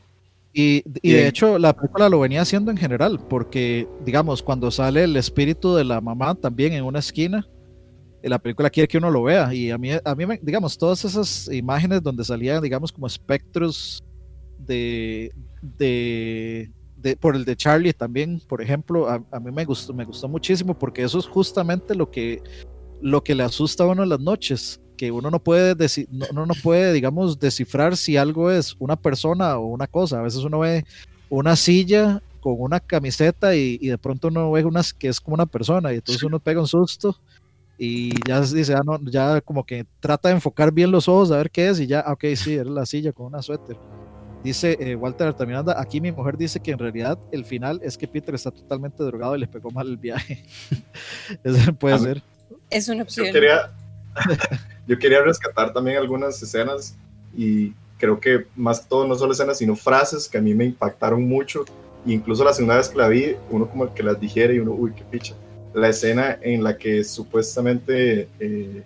[0.56, 5.02] Y, y de hecho la película lo venía haciendo en general, porque digamos, cuando sale
[5.02, 7.44] el espíritu de la mamá también en una esquina,
[8.28, 9.52] la película quiere que uno lo vea.
[9.54, 14.02] Y a mí, a mí digamos, todas esas imágenes donde salían, digamos, como espectros
[14.58, 19.92] de, de, de- por el de Charlie también, por ejemplo, a, a mí me gustó,
[19.92, 22.42] me gustó muchísimo porque eso es justamente lo que,
[23.00, 25.74] lo que le asusta a uno en las noches, que uno no puede,
[26.10, 30.20] no, uno no puede, digamos, descifrar si algo es una persona o una cosa.
[30.20, 30.84] A veces uno ve
[31.28, 35.34] una silla con una camiseta y, y de pronto uno ve unas que es como
[35.34, 37.16] una persona y entonces uno pega un susto
[37.78, 41.38] y ya dice, ah, no, ya como que trata de enfocar bien los ojos a
[41.38, 43.76] ver qué es y ya, ah, ok, sí, era la silla con una suéter.
[44.44, 48.06] Dice eh, Walter Altamiranda, aquí mi mujer dice que en realidad el final es que
[48.06, 50.44] Peter está totalmente drogado y le pegó mal el viaje.
[51.44, 52.22] Eso puede ser.
[52.68, 53.32] Es una Yo opción.
[53.32, 53.72] quería,
[54.86, 56.94] yo quería rescatar también algunas escenas
[57.34, 60.66] y creo que más que todo no solo escenas, sino frases que a mí me
[60.66, 61.64] impactaron mucho.
[62.06, 64.72] E incluso la segunda vez que la vi, uno como que las digiere y uno,
[64.72, 65.34] uy, qué picha.
[65.74, 68.82] La escena en la que supuestamente, eh,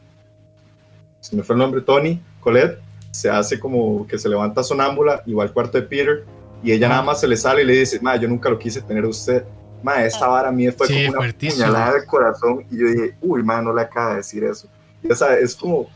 [1.21, 2.81] se me fue el nombre, Tony, Colette,
[3.11, 6.25] se hace como que se levanta sonámbula y va al cuarto de Peter
[6.63, 6.91] y ella Ah.
[6.91, 9.09] nada más se le sale y le dice, ma, yo nunca lo quise tener a
[9.09, 9.45] usted.
[9.83, 13.15] Ma, esta vara a mí fue Sí, como una puñalada del corazón y yo dije,
[13.21, 14.69] uy, ma, no le acaba de decir eso.
[15.03, 15.89] Y, o sea, es como,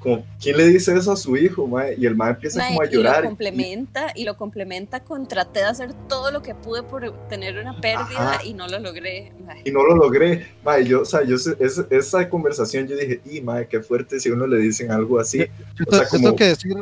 [0.00, 1.90] como, ¿quién le dice eso a su hijo, ma?
[1.92, 3.22] Y el ma empieza Mae, como a y lo llorar.
[3.24, 7.58] y- complementa y lo complementa con traté de hacer todo lo que pude por tener
[7.58, 8.44] una pérdida Ajá.
[8.44, 9.32] y no lo logré.
[9.46, 9.62] Mae.
[9.64, 10.46] y no lo logré.
[10.64, 14.18] Ma, y yo, o sea, yo, es- esa conversación yo dije, y ma, qué fuerte
[14.18, 15.38] si a uno le dicen algo así.
[15.38, 16.74] Yo, O sea, como- tengo que decir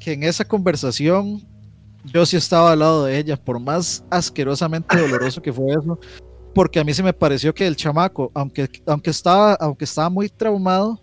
[0.00, 1.42] que en esa conversación
[2.12, 5.98] yo sí estaba al lado de ella, por más asquerosamente doloroso que fue eso,
[6.54, 10.28] porque a mí se me pareció que el chamaco, aunque, aunque, estaba, aunque estaba muy
[10.28, 11.00] traumado,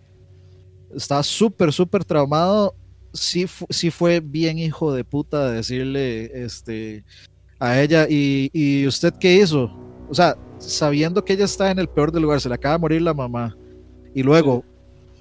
[0.96, 2.74] estaba súper, súper traumado,
[3.14, 7.04] sí, fu- sí fue bien hijo de puta de decirle este,
[7.60, 9.72] a ella, y, ¿y usted qué hizo?
[10.10, 12.82] O sea, sabiendo que ella está en el peor del lugar, se le acaba de
[12.82, 13.56] morir la mamá,
[14.14, 14.64] y luego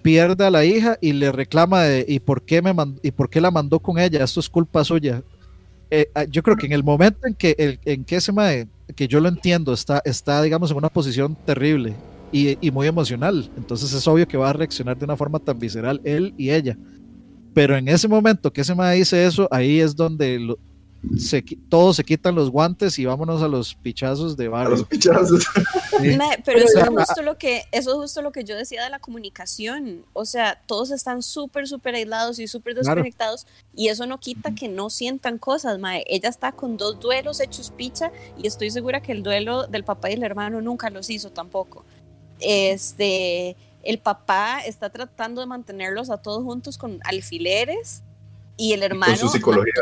[0.02, 3.40] pierde a la hija y le reclama de ¿y por qué me y por qué
[3.40, 4.22] la mandó con ella?
[4.22, 5.22] Esto es culpa suya.
[5.90, 8.68] Eh, ah, yo creo que en el momento en que el, en que ese mae,
[8.94, 11.94] que yo lo entiendo, está, está digamos en una posición terrible
[12.36, 15.58] y, y muy emocional, entonces es obvio que va a reaccionar de una forma tan
[15.58, 16.76] visceral él y ella.
[17.54, 20.58] Pero en ese momento que ese mae dice eso, ahí es donde lo-
[21.18, 24.70] se, todos se quitan los guantes y vámonos a los pichazos de A barrio.
[24.78, 25.44] los pichazos.
[26.00, 26.16] Sí.
[26.16, 28.90] Mae, pero eso es justo lo que, eso es justo lo que yo decía de
[28.90, 30.02] la comunicación.
[30.12, 32.96] O sea, todos están súper, súper aislados y súper Claro.
[32.96, 33.46] desconectados.
[33.76, 36.02] Y eso no quita que no sientan cosas, mae.
[36.08, 40.10] Ella está con dos duelos hechos picha, y estoy segura que el duelo del papá
[40.10, 41.84] y el hermano nunca los hizo tampoco.
[42.40, 48.02] Este, el papá está tratando de mantenerlos a todos juntos con alfileres.
[48.56, 49.12] Y el hermano.
[49.12, 49.72] Con su psicología.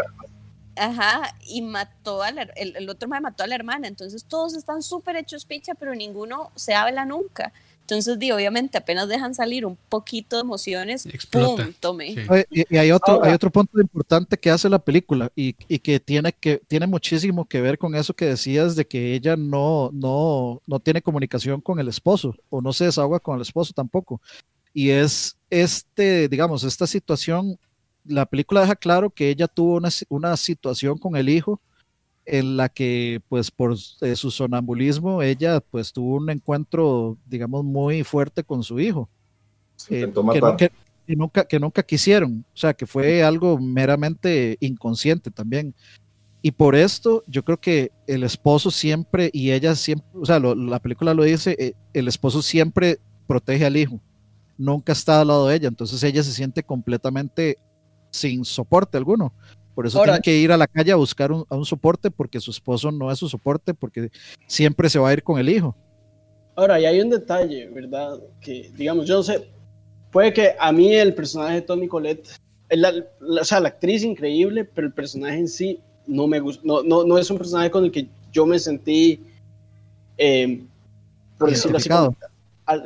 [0.77, 4.83] Ajá, y mató a la, el, el otro mató a la hermana, entonces todos están
[4.83, 7.53] súper hechos picha, pero ninguno se habla nunca.
[7.93, 11.65] Entonces, di, obviamente, apenas dejan salir un poquito de emociones, Explota.
[11.65, 11.73] ¡pum!
[11.81, 12.15] Tome.
[12.15, 12.21] Sí.
[12.51, 15.79] Y, y hay otro, Ahora- hay otro punto importante que hace la película y, y
[15.79, 19.91] que tiene que tiene muchísimo que ver con eso que decías de que ella no,
[19.93, 24.21] no, no tiene comunicación con el esposo o no se desahoga con el esposo tampoco.
[24.75, 27.59] Y es este, digamos, esta situación,
[28.07, 31.61] la película deja claro que ella tuvo una, una situación con el hijo
[32.25, 38.05] en la que pues por eh, su sonambulismo ella pues tuvo un encuentro digamos muy
[38.05, 39.09] fuerte con su hijo
[39.91, 40.43] eh, que, matar.
[40.53, 40.73] no- que-
[41.05, 45.75] que nunca, que nunca quisieron, o sea, que fue algo meramente inconsciente también.
[46.41, 50.55] Y por esto yo creo que el esposo siempre, y ella siempre, o sea, lo-
[50.55, 54.01] la película lo dice, eh, el esposo siempre protege al hijo,
[54.57, 57.59] nunca está al lado de ella, entonces ella se siente completamente
[58.13, 59.33] sin soporte alguno.
[59.75, 62.11] Por eso Ahora- tiene que ir a la calle a buscar un, a un soporte
[62.11, 64.11] porque su esposo no es su soporte, porque
[64.47, 65.75] siempre se va a ir con el hijo.
[66.55, 68.21] Ahora, y hay un detalle, ¿verdad?
[68.41, 69.49] Que, digamos, yo no sé,
[70.11, 72.29] puede que a mí el personaje de Tony Colette,
[72.69, 76.61] la, la- o sea, la actriz increíble, pero el personaje en sí no me gusta,
[76.65, 79.21] no, no, no es un personaje con el que yo me sentí,
[80.19, 80.63] eh,
[81.39, 82.15] por decirlo así, como-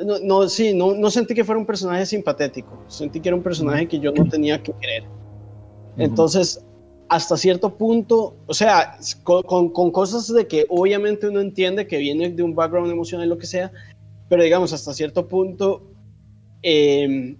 [0.05, 3.43] no, no, sí, no, no sentí que fuera un personaje simpático, sentí que era un
[3.43, 5.03] personaje que yo no tenía que querer.
[5.97, 6.61] Entonces,
[7.09, 11.97] hasta cierto punto, o sea, con, con- con cosas de que obviamente uno entiende que
[11.97, 13.71] viene de un background emocional, lo que sea,
[14.29, 15.81] pero digamos, hasta cierto punto,
[16.63, 17.35] eh,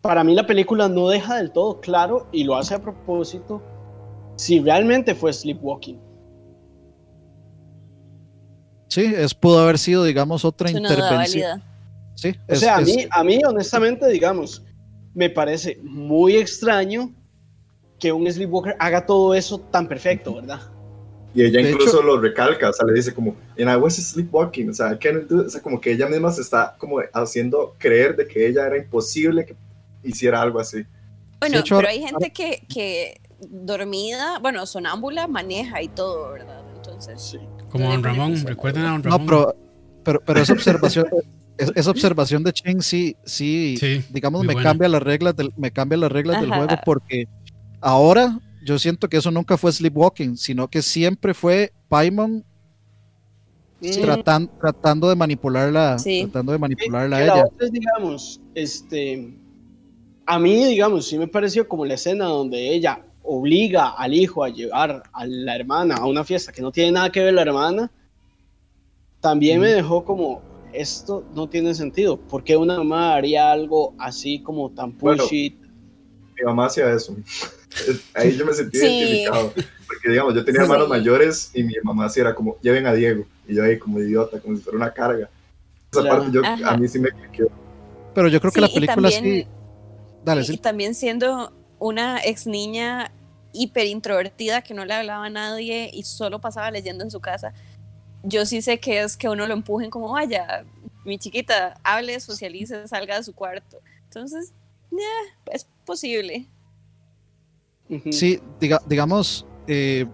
[0.00, 3.60] para mí la película no deja del todo claro y lo hace a propósito
[4.36, 5.98] si realmente fue sleepwalking.
[8.88, 11.62] Sí, es, pudo haber sido, digamos, otra Es intervención.
[12.14, 14.62] Sí, O es- sea, a mí, a mí, honestamente, digamos,
[15.12, 17.10] me parece muy extraño
[18.06, 20.60] que un sleepwalker haga todo eso tan perfecto, ¿verdad?
[21.34, 23.96] Y ella De incluso hecho- lo recalca, o sea, le dice como, and I was
[23.96, 27.00] sleepwalking, o sea, I can't do-" o sea, como que ella misma se está como
[27.12, 29.54] haciendo creer de que ella era imposible que
[30.02, 30.84] hiciera algo así.
[31.40, 36.62] Bueno, hecho, pero hay gente que, que dormida, bueno, sonámbula, maneja y todo, ¿verdad?
[36.76, 37.38] Entonces, Sí.
[37.70, 39.26] Como Don Ramón, recuerden a Don no, Ramón.
[39.26, 39.56] pero,
[40.04, 41.06] pero, pero esa observación,
[41.58, 44.70] es- esa observación de Ching sí, sí, Sí, digamos, me buena.
[44.70, 46.64] cambia las reglas del, me cambia las reglas del Ajá.
[46.64, 47.28] juego porque
[47.80, 52.44] ahora yo siento que eso nunca fue sleepwalking, sino que siempre fue Paimon
[53.80, 56.22] tratan- tratando de manipularla, Sí.
[56.22, 57.44] tratando de manipularla a la ella.
[57.46, 59.34] otra es, digamos, este,
[60.24, 64.48] a mí, digamos, sí me pareció como la escena donde ella obliga al hijo a
[64.48, 67.90] llevar a la hermana a una fiesta que no tiene nada que ver la hermana,
[69.20, 70.40] también me dejó como,
[70.72, 75.56] esto no tiene sentido, ¿por qué una mamá haría algo así como tan Bueno, pushy?
[76.36, 77.16] Mi mamá hacía eso.
[78.14, 78.86] Ahí yo me sentí Sí.
[78.86, 79.52] identificado.
[79.86, 80.64] Porque, digamos, yo tenía Sí.
[80.64, 83.24] hermanos mayores y mi mamá sí era como, lleven a Diego.
[83.48, 85.28] Y yo ahí como idiota, como si fuera una carga.
[85.92, 86.18] Esa Claro.
[86.18, 86.70] parte yo, Ajá.
[86.70, 87.48] a mí sí me cliqueó.
[88.14, 89.48] Pero yo creo que Sí, la y película también- sí.
[90.24, 90.56] Dale, y sí.
[90.58, 93.12] también siendo una ex niña
[93.52, 97.52] hiper introvertida que no le hablaba a nadie y solo pasaba leyendo en su casa,
[98.24, 100.64] yo sí sé que es que uno lo empujen como, vaya,
[101.04, 103.78] mi chiquita, hable, socialice, salga de su cuarto.
[104.04, 104.52] Entonces,
[104.92, 106.48] eh, es posible.
[108.10, 110.06] Sí, diga- digamos, eh,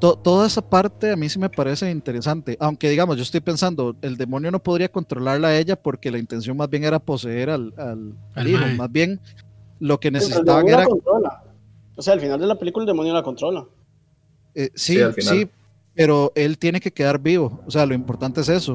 [0.00, 2.56] to- toda esa parte a mí sí me parece interesante.
[2.60, 6.56] Aunque, digamos, yo estoy pensando, el demonio no podría controlarla a ella porque la intención
[6.56, 8.66] más bien era poseer al, al- hijo.
[8.76, 9.20] Más bien,
[9.78, 10.78] lo que necesitaban era.
[10.78, 11.44] la controla.
[11.96, 13.64] O sea, al final de la película el demonio la controla.
[14.56, 15.48] eh, sí, Sí, sí,
[15.94, 17.60] pero él tiene que quedar vivo.
[17.66, 18.74] O sea, lo importante es eso.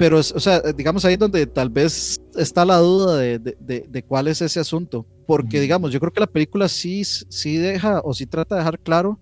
[0.00, 4.02] Pero, o sea, digamos ahí donde tal vez está la duda de, de- de- de
[4.02, 5.04] cuál es ese asunto.
[5.26, 8.78] Porque, digamos, yo creo que la película sí, sí deja o sí trata de dejar
[8.78, 9.18] claro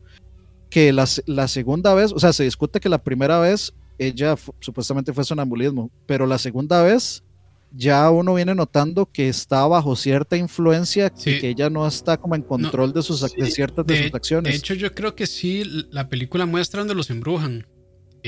[0.70, 5.12] que la, la segunda vez, o sea, se discute que la primera vez ella supuestamente
[5.12, 7.24] fue sonambulismo, pero la segunda vez
[7.72, 11.40] ya uno viene notando que está bajo cierta influencia y Sí.
[11.40, 13.52] que ella no está como en control de, sus, ac- de sí.
[13.52, 14.52] ciertas de, De, sus acciones.
[14.52, 17.66] de hecho, yo creo que sí, la película muestra donde los embrujan.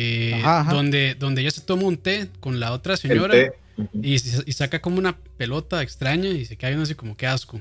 [0.01, 0.73] Eh, Ajá, ajá.
[0.73, 3.35] Donde, donde ella se toma un té con la otra señora
[3.93, 4.19] y,
[4.53, 7.61] saca como una pelota extraña y se cae uno así como que asco.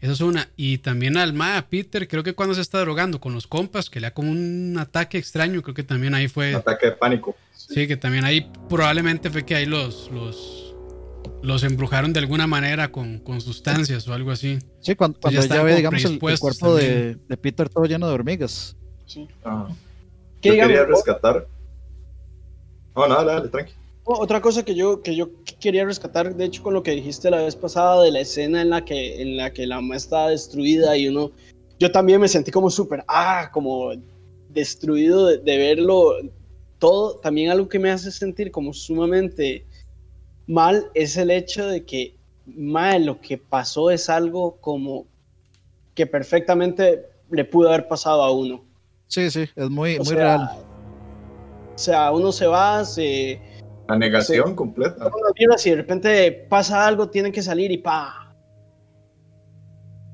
[0.00, 0.50] Eso es una.
[0.56, 3.88] Y también al Ma, a Peter, creo que cuando se está drogando con los compas,
[3.88, 6.54] que le da como un ataque extraño, creo que también ahí fue.
[6.54, 7.34] Ataque de pánico.
[7.54, 10.74] Sí, que también ahí probablemente fue que ahí los, los,
[11.42, 14.58] los embrujaron de alguna manera con, con sustancias o algo así.
[14.80, 17.84] Sí, cuando, Pues ya cuando ella están ve, digamos, el- el, cuerpo de, Peter todo
[17.86, 18.76] lleno de hormigas.
[19.06, 19.26] Sí.
[20.40, 21.46] Que Yo digamos, quería rescatar.
[22.96, 23.72] No, nada, dale, tranqui.
[24.04, 25.28] O- Otra cosa que yo, que yo
[25.60, 28.70] quería rescatar, de hecho, con lo que dijiste la vez pasada de la escena en
[28.70, 31.30] la que, en la, que la mamá está destruida y uno,
[31.78, 33.92] yo también me sentí como súper, ah, como
[34.48, 36.14] destruido de, de verlo
[36.78, 37.16] todo.
[37.18, 39.66] También algo que me hace sentir como sumamente
[40.46, 42.14] mal es el hecho de que,
[42.46, 45.04] mal, lo que pasó es algo como
[45.94, 48.62] que perfectamente le pudo haber pasado a uno.
[49.08, 50.65] Sí, sí, es muy, O muy sea, real.
[51.76, 53.38] O sea, uno se va, se
[53.86, 55.06] La negación completa.
[55.06, 58.34] unas vibras y de repente pasa algo, tienen que salir y pa.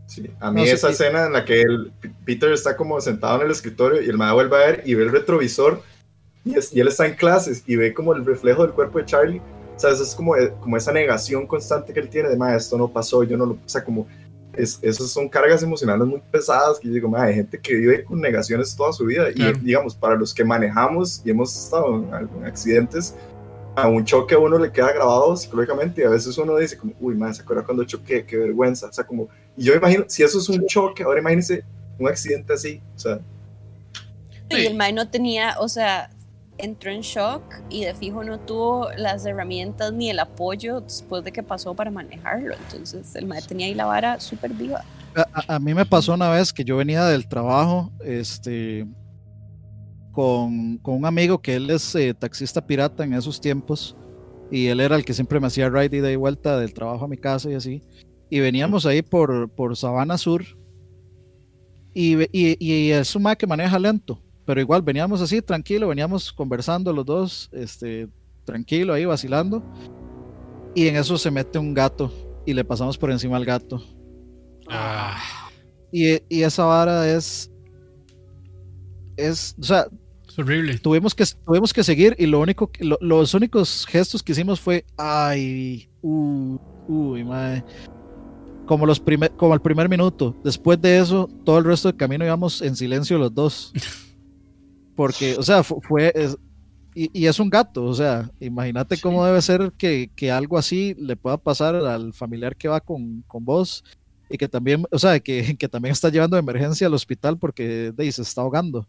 [0.06, 0.28] Sí.
[0.40, 1.92] A mí No esa si- escena en la que el,
[2.24, 5.04] Peter está como sentado en el escritorio y el mae vuelve a ver y ve
[5.04, 5.80] el retrovisor
[6.44, 9.06] y, es- y él está en clases y ve como el reflejo del cuerpo de
[9.06, 9.40] Charlie.
[9.74, 12.76] O sea, eso es como, como esa negación constante que él tiene de, mae, esto
[12.76, 13.52] no pasó, yo no lo...
[13.54, 14.06] O sea, como...
[14.56, 18.20] Es, esas son cargas emocionales muy pesadas que yo digo, hay gente que vive con
[18.20, 19.32] negaciones toda su vida.
[19.32, 19.56] Claro.
[19.58, 23.14] Y digamos, para los que manejamos y hemos estado en, algún accidentes,
[23.74, 26.92] a un choque a uno le queda grabado psicológicamente y a veces uno dice como,
[27.00, 28.26] uy, madre, ¿se acuerda cuando choqué?
[28.26, 28.88] Qué vergüenza.
[28.88, 31.64] O sea, como, y yo imagino, si eso es un choque, ahora imagínese
[31.98, 32.82] un accidente así.
[32.94, 33.20] O sea,
[34.50, 34.66] Y Sí.
[34.66, 36.10] el Mae no tenía, o sea,
[36.62, 41.32] entró en shock y de fijo no tuvo las herramientas ni el apoyo después de
[41.32, 42.54] que pasó para manejarlo.
[42.54, 44.82] Entonces el Mae tenía ahí la vara súper viva.
[45.14, 48.86] A, a- mí me pasó una vez que yo venía del trabajo, este,
[50.12, 53.96] con, con un amigo que él es eh, taxista pirata en esos tiempos
[54.50, 57.16] y él era el que siempre me hacía ride y vuelta del trabajo a mi
[57.16, 57.82] casa y así.
[58.30, 60.44] Y veníamos ahí por, por Sabana Sur
[61.94, 66.32] y, y, y es un mae que maneja lento, pero igual veníamos así tranquilo, veníamos
[66.32, 68.08] conversando los dos, este,
[68.44, 69.62] tranquilo ahí vacilando
[70.74, 72.12] y en eso se mete un gato
[72.46, 73.82] y le pasamos por encima al gato.
[74.68, 75.18] Ah,
[75.92, 77.50] Y, y esa vara es.
[79.16, 79.54] Es.
[79.60, 79.86] O sea,
[80.26, 80.78] es horrible.
[80.78, 84.84] tuvimos que, tuvimos que seguir y lo único lo- los únicos gestos que hicimos fue.
[84.96, 85.88] Ay.
[86.00, 86.56] Uh,
[86.88, 87.64] uy, madre.
[88.66, 90.34] Como, los primer, como el primer minuto.
[90.42, 93.72] Después de eso, todo el resto del camino íbamos en silencio los dos.
[95.02, 96.12] Porque, o sea, fu- fue.
[96.14, 96.36] es-
[96.94, 100.94] y, y es un gato, o sea, imagínate cómo debe ser que, que algo así
[100.96, 103.82] le pueda pasar al familiar que va con, con vos
[104.28, 107.90] y que también, o sea, que, que también está llevando de emergencia al hospital porque
[107.92, 108.86] de, ahí se está ahogando.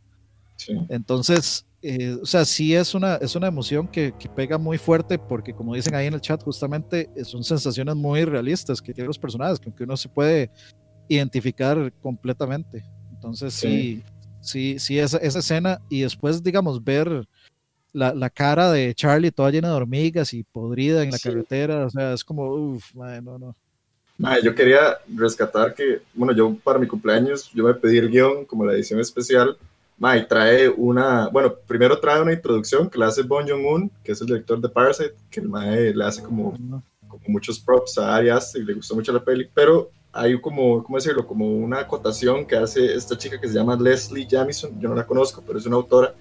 [0.57, 0.73] Sí.
[0.89, 5.17] Entonces, eh, o sea, sí es una, es una emoción que, que pega muy fuerte
[5.17, 9.07] porque como dicen ahí en el chat, justamente eh, son sensaciones muy realistas que tienen
[9.07, 10.51] los personajes, con que uno se puede
[11.07, 12.83] identificar completamente.
[13.11, 14.03] Entonces, sí, sí,
[14.79, 17.25] sí, esa, esa escena y después, digamos, ver
[17.93, 21.29] la, la cara de Charlie toda llena de hormigas y podrida en la Sí.
[21.29, 23.55] carretera, o sea, es como, uff, no, no.
[24.17, 28.45] Mae, yo quería rescatar que, bueno, yo para mi cumpleaños, yo me pedí el guion
[28.45, 29.57] como la edición especial.
[29.97, 34.21] Mae, trae una, bueno, primero trae una introducción que la hace Bon Joon-un, que es
[34.21, 36.51] el director de Parasite, que el Mae le hace como,
[37.07, 40.83] como muchos props a Ari Aster y le gustó mucho la peli, pero hay como,
[40.83, 41.25] ¿cómo decirlo?
[41.25, 45.07] Como una acotación que hace esta chica que se llama Leslie Jamison, yo no la
[45.07, 46.13] conozco, pero es una autora.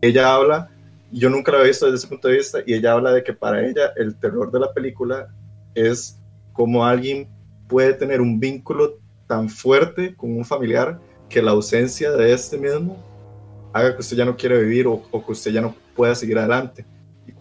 [0.00, 0.70] Ella habla,
[1.12, 3.22] y yo nunca la he visto desde ese punto de vista, y ella habla de
[3.22, 5.28] que para ella el terror de la película
[5.74, 6.18] es
[6.54, 7.28] cómo alguien
[7.68, 10.98] puede tener un vínculo tan fuerte con un familiar
[11.28, 12.96] que la ausencia de este mismo
[13.74, 16.38] haga que usted ya no quiera vivir o, o que usted ya no pueda seguir
[16.38, 16.86] adelante.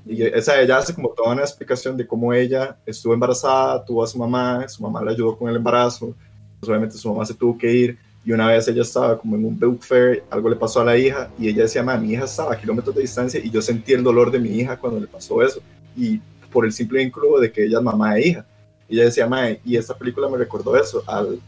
[0.07, 4.07] Y, esa ella hace como toda una explicación de cómo ella estuvo embarazada, tuvo a
[4.07, 6.15] su mamá, su mamá le ayudó con el embarazo,
[6.59, 9.45] pues obviamente su mamá se tuvo que ir y una vez ella estaba como en
[9.45, 12.25] un book fair, algo le pasó a la hija y ella decía, "Ma, mi hija
[12.25, 15.07] estaba a kilómetros de distancia y yo sentí el dolor de mi hija cuando le
[15.07, 15.61] pasó eso
[15.95, 16.19] y
[16.51, 18.45] por el simple vínculo de que ella es mamá e hija.
[18.89, 21.03] Y ella decía, Mae, y esta película me recordó eso.
[21.05, 21.39] Al,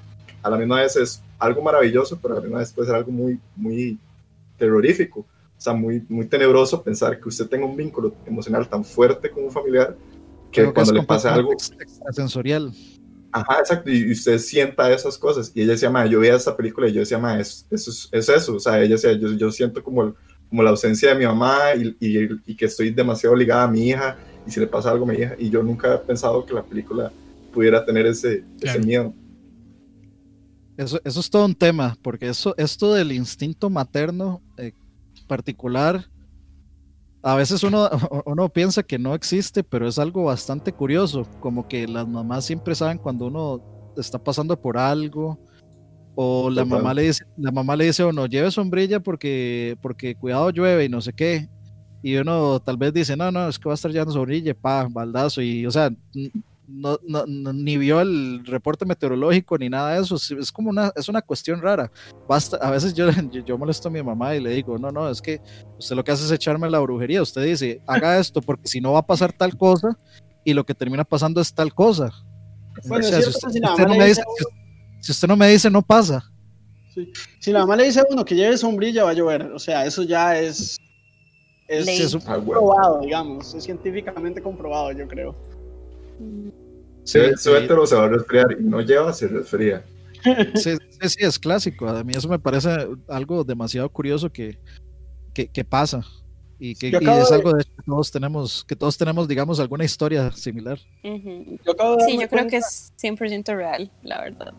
[0.42, 3.12] a la misma vez es algo maravilloso, pero a la misma vez puede ser algo
[3.12, 3.98] muy, muy
[4.58, 5.26] terrorífico.
[5.60, 9.44] O sea, muy, muy tenebroso pensar que usted tenga un vínculo emocional tan fuerte con
[9.46, 10.00] un familiar
[10.52, 12.74] que Creo cuando es le pasa algo, extrasensorial.
[13.32, 15.52] ajá, exacto, y usted sienta esas cosas.
[15.54, 18.10] Y ella decía, Mae, yo veía esta película y yo decía, Mae, es, eso es,
[18.12, 18.56] es eso.
[18.56, 20.16] O sea, ella decía, yo, yo siento como, el-
[20.50, 23.88] como la ausencia de mi mamá y, y, y que estoy demasiado ligada a mi
[23.90, 25.36] hija y si le pasa algo a mi hija.
[25.38, 27.14] Y yo nunca he pensado que la película
[27.54, 28.80] pudiera tener ese, Claro.
[28.80, 29.14] ese miedo.
[30.78, 34.72] Eso, eso es todo un tema, porque eso, esto del instinto materno eh,
[35.30, 36.04] particular,
[37.22, 37.90] a veces uno,
[38.26, 42.76] uno piensa que no existe, pero es algo bastante curioso, como que las mamás siempre
[42.76, 45.40] saben cuando uno está pasando por algo,
[46.16, 46.80] o la Total.
[46.80, 50.86] mamá le dice, la mamá le dice a uno, lleve sombrilla porque, porque cuidado llueve
[50.86, 51.48] y no sé qué.
[52.02, 54.88] Y uno tal vez dice, no, no, es que va a estar llevando sombrilla, pa,
[54.90, 55.42] baldazo.
[55.42, 55.90] Y, o sea,
[56.70, 60.16] no, no- no- ni vio el reporte meteorológico ni nada de eso.
[60.16, 61.92] Es, como una, es una cuestión rara.
[62.28, 65.10] Basta, a veces yo, yo, yo molesto a mi mamá y le digo, no, no,
[65.10, 65.40] es que
[65.78, 67.22] usted lo que hace es echarme la brujería.
[67.22, 69.90] Usted dice, haga esto porque si no va a pasar tal cosa
[70.44, 72.12] y lo que termina pasando es tal cosa.
[72.86, 74.24] Bueno, O sea, es si usted, que si la usted mamá no le me dice
[75.02, 76.24] si- usted no me dice, no pasa.
[77.40, 79.44] Si la mamá le dice a uno que lleve sombrilla, va a llover.
[79.54, 80.76] O sea, eso ya es,
[81.68, 83.54] es es Ah, comprobado, digamos.
[83.54, 85.36] Es científicamente comprobado, yo creo.
[87.04, 87.44] Si sí, el sí.
[87.50, 89.84] suéter o se va a resfriar y no lleva, se resfría.
[90.56, 91.88] Sí, sí, sí, es clásico.
[91.88, 92.70] A mí eso me parece
[93.08, 94.60] algo demasiado curioso que,
[95.34, 96.04] que, que pasa.
[96.60, 99.30] Y que Yo y acabo es de- algo de que todos tenemos, que todos tenemos,
[99.30, 100.78] digamos, alguna historia similar.
[101.06, 101.58] Ujú.
[101.66, 104.54] Yo acabo de Sí, darme yo creo cuenta- que es 100% real, la verdad.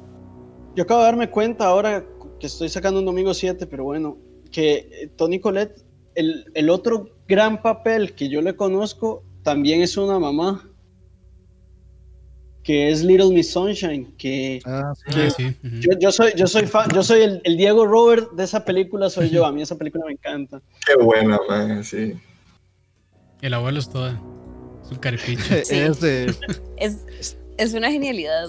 [0.74, 2.06] Yo acabo de darme cuenta ahora
[2.40, 4.16] que estoy sacando un domingo 7, pero bueno,
[4.50, 5.84] que eh, Tony Colette,
[6.14, 10.69] el, el otro gran papel que yo le conozco, también es una mamá,
[12.70, 15.42] que es Little Miss Sunshine, que Ah, sí.
[15.44, 18.64] Ah, yo, yo soy, yo soy fan, yo soy el, el Diego Robert de esa
[18.64, 20.62] película, soy yo, a mí esa película me encanta.
[20.86, 22.12] Qué buena, man, sí.
[23.42, 24.12] El abuelo es toda.
[24.84, 25.42] Es un caripicho.
[25.64, 25.78] Sí.
[25.78, 26.32] Es de-
[26.76, 28.48] Es, es una genialidad.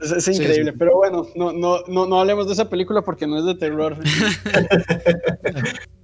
[0.00, 0.76] Es, es Sí, increíble, sí.
[0.76, 3.96] pero bueno, no, no, no, no hablemos de esa película porque no es de terror.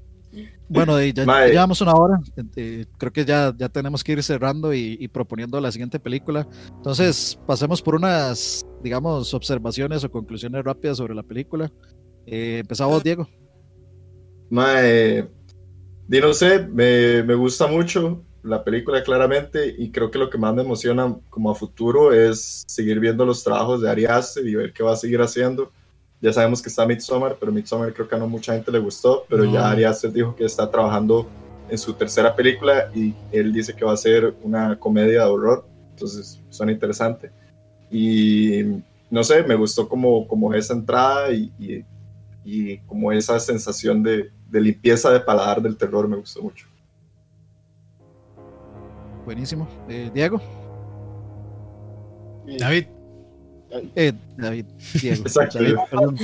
[0.68, 2.20] bueno, ya, llevamos una hora.
[2.56, 6.46] eh, creo que ya, ya tenemos que ir cerrando y, y proponiendo la siguiente película.
[6.76, 11.72] Entonces, pasemos por unas, digamos, observaciones o conclusiones rápidas sobre la película.
[12.26, 13.26] Eh, empezamos, Diego.
[14.50, 15.28] Mae,
[16.08, 20.54] no sé, me, me gusta mucho la película claramente y creo que lo que más
[20.54, 24.72] me emociona como a futuro es seguir viendo los trabajos de Ari Aster y ver
[24.72, 25.72] qué va a seguir haciendo.
[26.20, 29.24] Ya sabemos que está Midsommar, pero Midsommar creo que a no mucha gente le gustó,
[29.28, 29.52] pero No.
[29.52, 31.28] ya Ari Aster dijo que está trabajando
[31.68, 35.64] en su tercera película y él dice que va a ser una comedia de horror,
[35.90, 37.30] entonces suena interesante.
[37.90, 38.62] y
[39.10, 41.84] no sé, me gustó como, como esa entrada y, y,
[42.44, 46.66] y como esa sensación de, de, limpieza de paladar del terror me gustó mucho.
[49.24, 49.66] Buenísimo.
[49.88, 50.40] Eh, Diego.
[52.58, 52.86] David.
[53.94, 54.66] Eh, David,
[55.00, 55.22] Diego.
[55.22, 55.58] Exacto.
[55.58, 56.16] David, perdón.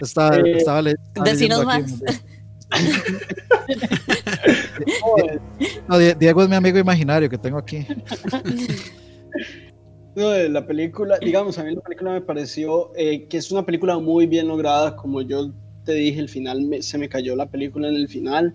[0.00, 2.02] Estaba, eh, estaba, le, estaba Decinos más.
[5.88, 7.86] no, Diego es mi amigo imaginario que tengo aquí.
[10.14, 13.98] No, la película, digamos, a mí la película me pareció eh, que es una película
[13.98, 15.50] muy bien lograda, como yo
[15.84, 18.54] te dije, el final me, se me cayó la película en el final.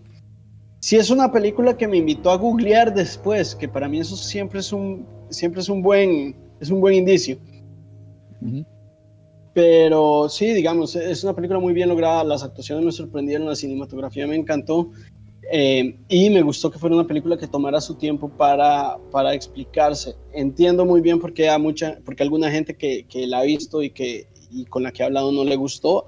[0.79, 4.59] Sí es una película que me invitó a googlear después, que para mí eso siempre
[4.59, 7.37] es un, siempre es un, buen, es un buen indicio.
[9.53, 14.27] Pero sí, digamos, es una película muy bien lograda, las actuaciones me sorprendieron, la cinematografía
[14.27, 14.91] me encantó.
[15.49, 20.15] Eh, y me gustó que fuera una película que tomara su tiempo para, para explicarse.
[20.33, 23.81] Entiendo muy bien por qué a mucha, porque alguna gente que, que, la ha visto
[23.81, 26.05] y, que, y con la que he hablado no le gustó.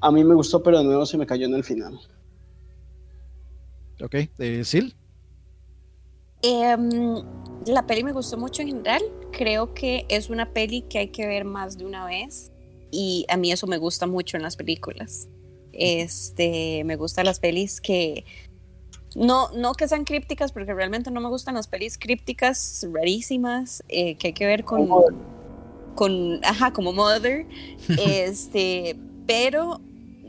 [0.00, 1.98] A mí me gustó, pero de nuevo se me cayó en el final.
[4.02, 4.92] Ok, eh, Sil.
[6.42, 6.76] Eh,
[7.66, 9.02] la peli me gustó mucho en general.
[9.32, 12.50] Creo que es una peli que hay que ver más de una vez.
[12.90, 15.28] Y a mí eso me gusta mucho en las películas.
[15.72, 18.24] Este, me gustan las pelis que
[19.14, 24.16] no, no que sean crípticas, porque realmente no me gustan las pelis crípticas rarísimas eh,
[24.16, 24.88] que hay que ver con,
[25.94, 27.46] con, ajá, como Mother,
[27.98, 28.96] este,
[29.26, 29.80] pero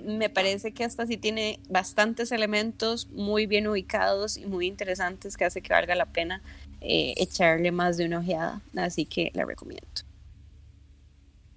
[0.05, 5.45] me parece que hasta sí tiene bastantes elementos muy bien ubicados y muy interesantes que
[5.45, 6.41] hace que valga la pena
[6.83, 9.87] eh, echarle más de una ojeada, así que la recomiendo.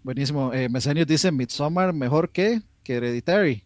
[0.03, 0.53] Buenísimo.
[0.55, 0.69] Eh,
[1.05, 3.65] dice Midsommar mejor que, que Hereditary.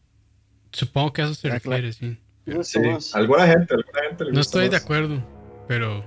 [0.73, 2.19] Supongo que eso se refiere, sí.
[2.63, 2.81] Sí,
[3.13, 5.23] alguna gente, alguna gente No estoy de acuerdo,
[5.69, 6.03] pero.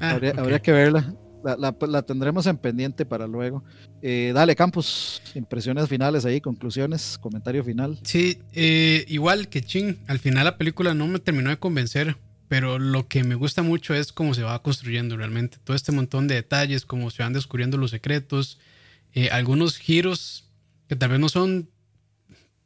[0.00, 1.14] Ah, habría, que verla.
[1.44, 3.62] La, tendremos en pendiente para luego.
[4.00, 7.98] Eh, dale, Campus, impresiones finales ahí, conclusiones, comentario final.
[8.02, 12.16] Sí, eh, igual que Ching, al final la película no me terminó de convencer,
[12.50, 15.58] pero lo que me gusta mucho es cómo se va construyendo realmente.
[15.62, 18.58] Todo este montón de detalles, cómo se van descubriendo los secretos,
[19.14, 20.50] eh, algunos giros
[20.88, 21.70] que tal vez no son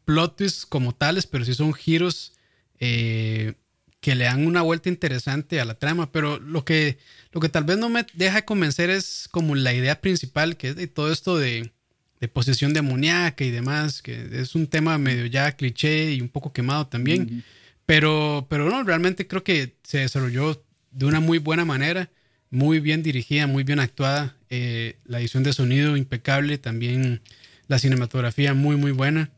[0.07, 2.33] plot twists como tales, pero sí son giros
[2.79, 3.57] eh,
[4.01, 6.97] que le dan una vuelta interesante a la trama, pero lo que,
[7.33, 10.71] lo que tal vez no me deja de convencer es como la idea principal, que
[10.71, 11.75] es de todo esto de,
[12.21, 16.55] de posesión demoníaca y demás, que es un tema medio ya cliché y un poco
[16.55, 17.45] quemado también,
[17.87, 22.11] pero, pero no, realmente creo que se desarrolló de una muy buena manera,
[22.51, 27.21] muy bien dirigida, muy bien actuada, eh, la edición de sonido impecable, también
[27.67, 29.31] la cinematografía muy, muy buena.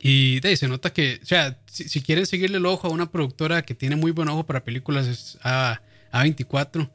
[0.00, 3.10] Y de ahí se nota que, o sea, si, quieren seguirle el ojo a una
[3.10, 5.80] productora que tiene muy buen ojo para películas, es A,
[6.12, 6.90] 24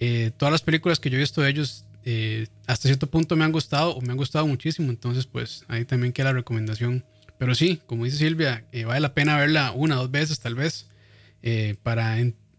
[0.00, 3.44] eh, todas las películas que yo he visto de ellos, eh, hasta cierto punto me
[3.44, 4.90] han gustado o me han gustado muchísimo.
[4.90, 7.04] Entonces, pues ahí también queda la recomendación.
[7.40, 10.54] Pero sí, como dice Silvia, eh, vale la pena verla una o dos veces, tal
[10.54, 10.90] vez,
[11.82, 12.18] para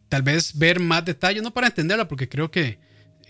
[0.10, 2.80] tal vez ver más detalles, no para entenderla, porque creo que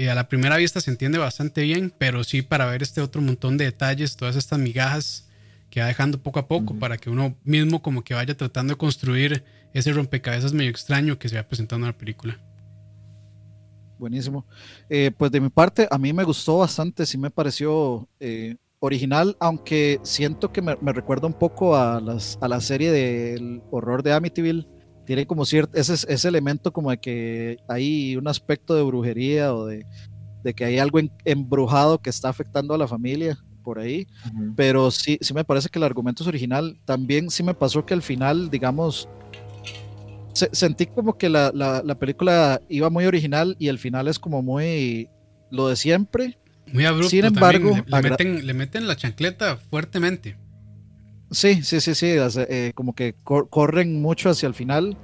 [0.09, 3.57] a la primera vista se entiende bastante bien, pero sí para ver este otro montón
[3.57, 5.27] de detalles, todas estas migajas
[5.69, 8.77] que va dejando poco a poco para que uno mismo como que vaya tratando de
[8.77, 9.43] construir
[9.73, 12.39] ese rompecabezas medio extraño que se va presentando en la película.
[13.99, 14.45] Buenísimo.
[14.89, 19.37] Eh, pues de mi parte, a mí me gustó bastante, sí me pareció eh, original,
[19.39, 24.13] aunque siento que me, recuerda un poco a, las, a la serie del horror de
[24.13, 24.67] Amityville.
[25.05, 29.65] Tiene como cierto, ese, ese elemento como de que hay un aspecto de brujería o
[29.65, 29.85] de,
[30.43, 34.07] de que hay algo embrujado que está afectando a la familia por ahí,
[34.55, 36.79] pero sí, sí me parece que el argumento es original.
[36.85, 39.07] También sí me pasó que al final, digamos,
[40.33, 45.09] sentí como que la, la, película iba muy original y el final es como muy
[45.51, 46.39] lo de siempre.
[46.67, 47.09] Muy abrupto.
[47.09, 50.37] Sin embargo, le, meten, le, meten, la chancleta fuertemente.
[51.31, 54.97] Sí, sí, sí, sí, eh, como que corren mucho hacia el final,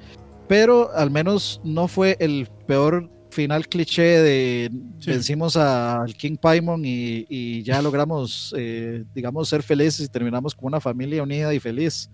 [0.48, 4.72] pero al menos no fue el peor final cliché de
[5.06, 10.82] vencimos al King Paimon y, ya logramos, eh, digamos, ser felices y terminamos como una
[10.82, 12.10] familia unida y feliz.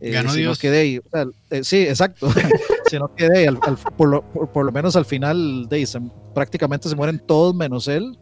[0.00, 0.58] Eh, Ganó Dios.
[0.62, 1.00] Eh,
[1.62, 2.28] sí, exacto.
[2.90, 3.48] si no quedé,
[3.96, 5.88] por, lo, menos al final, de,
[6.34, 8.18] prácticamente se mueren todos menos él.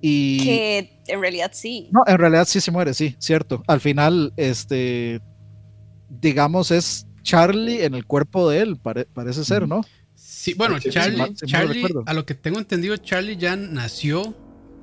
[0.00, 1.88] Y, que en realidad sí.
[1.92, 3.62] No, en realidad sí se muere, sí, cierto.
[3.66, 5.20] Al final, este,
[6.08, 9.82] digamos, es Charlie en el cuerpo de él, parece ser, ¿no?
[10.14, 14.36] Sí, bueno, Charlie, Charlie a lo que tengo entendido, Charlie ya nació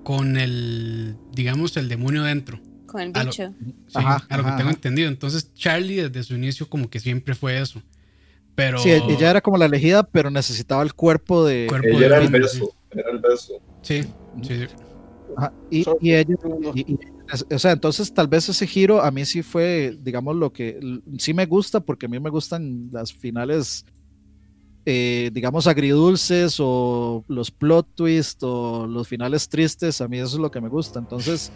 [0.03, 2.59] con el, digamos, el demonio dentro.
[2.85, 3.53] Con el bicho.
[3.95, 5.09] A lo, que tengo entendido.
[5.09, 7.81] Entonces, Charlie desde su inicio como que siempre fue eso.
[8.53, 8.77] Pero...
[8.77, 11.65] Sí, ella era como la elegida, pero necesitaba el cuerpo de...
[11.65, 13.53] ella era, el beso, era el beso.
[13.81, 14.03] Sí,
[14.41, 14.67] sí,
[15.35, 16.71] Ajá, y, Solo- y segundo.
[16.75, 16.99] y- y-
[17.53, 20.79] o sea, entonces tal vez ese giro a mí sí fue, digamos, lo que
[21.17, 23.83] sí me gusta, porque a mí me gustan las finales,
[24.85, 30.41] eh, digamos, agridulces o los plot twists o los finales tristes, a mí eso es
[30.41, 30.99] lo que me gusta.
[30.99, 31.51] Entonces,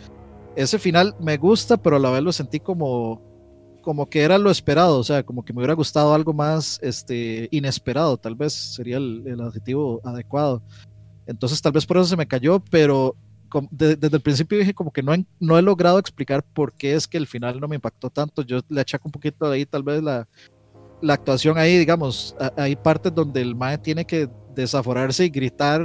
[0.55, 3.21] ese final me gusta, pero a la vez lo sentí como,
[3.83, 7.47] como que era lo esperado, o sea, como que me hubiera gustado algo más este,
[7.51, 10.63] inesperado, tal vez sería el, el adjetivo adecuado.
[11.27, 13.15] Entonces, tal vez por eso se me cayó, pero
[13.49, 16.73] com- de- desde el principio dije como que no, he- no he logrado explicar por
[16.73, 18.41] qué es que el final no me impactó tanto.
[18.43, 20.27] Yo le achaco un poquito ahí tal vez la,
[21.01, 25.81] la actuación ahí, digamos, a- hay partes donde el mae tiene que desaforarse y gritar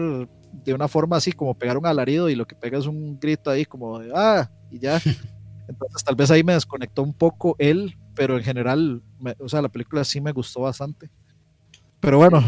[0.53, 3.51] de una forma así como pegar un alarido y lo que pega es un grito
[3.51, 5.01] ahí como de ah y ya.
[5.69, 9.63] Entonces tal vez ahí me desconectó un poco él, pero en general, me- o sea,
[9.63, 11.09] la película sí me gustó bastante.
[12.01, 12.45] Pero bueno,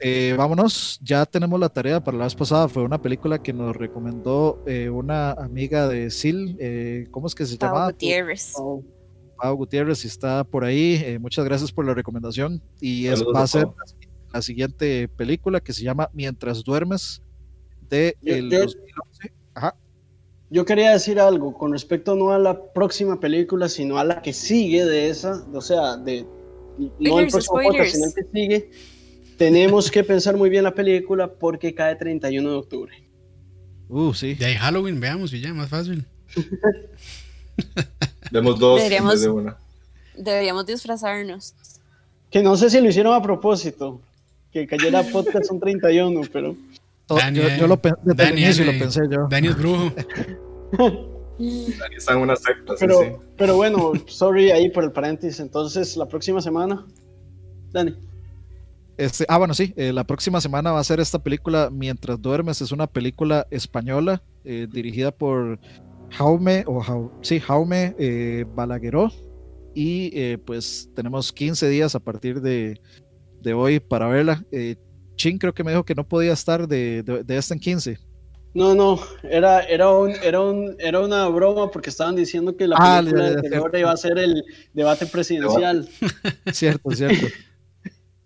[0.00, 3.74] eh, vámonos, ya tenemos la tarea para la vez pasada, fue una película que nos
[3.76, 7.86] recomendó eh, una amiga de Sil, eh, ¿cómo es que se Pau llama?
[7.92, 8.52] Gutiérrez.
[8.56, 8.82] Oh,
[9.40, 13.46] Pau Gutiérrez, está por ahí, eh, muchas gracias por la recomendación y es, va a
[13.46, 13.74] ser Pau.
[14.32, 17.22] la siguiente película que se llama Mientras duermes
[17.88, 19.32] de Yo- el yo- 2011.
[19.54, 19.74] Ajá.
[20.50, 24.32] Yo quería decir algo con respecto no a la próxima película, sino a la que
[24.32, 26.24] sigue de esa, o sea, de
[26.78, 28.70] no el Spoilers, próximo podcast, sino el que sigue.
[29.36, 32.92] Tenemos que pensar muy bien la película porque cae 31 de octubre.
[33.88, 34.34] Uh, sí.
[34.34, 36.04] De ahí Halloween, veamos y ya, más fácil.
[38.30, 39.56] Vemos dos en Deberíamos- vez de una.
[40.16, 41.54] Deberíamos disfrazarnos.
[42.30, 44.00] Que no sé si lo hicieron a propósito,
[44.52, 46.56] que cayera podcast un 31, pero
[47.06, 49.26] To- Dani, yo, yo lo pensé, desde el Dani, inicio lo pensé yo.
[49.30, 49.92] Dani es brujo.
[51.38, 53.08] Ahí están unas sectas, sí, pero, sí.
[53.36, 55.38] pero bueno, sorry ahí por el paréntesis.
[55.38, 56.84] Entonces, la próxima semana,
[57.72, 57.94] Dani.
[58.96, 62.62] Este, ah, bueno, sí, eh, la próxima semana va a ser esta película Mientras duermes,
[62.62, 65.58] es una película española eh, dirigida por
[66.10, 69.12] Jaume, o Jau- sí, Jaume eh, Balagueró.
[69.74, 72.80] Y pues tenemos 15 días a partir de,
[73.42, 74.42] de hoy para verla.
[75.16, 77.98] Chin creo que me dijo que no podía estar de, de, de esta en 15.
[78.54, 82.76] No, no, era, era, un, era, un, era una broma porque estaban diciendo que la
[82.78, 83.78] Ah, película terror cierto.
[83.78, 84.42] iba a ser el
[84.72, 85.86] debate presidencial.
[86.52, 87.26] Cierto, cierto.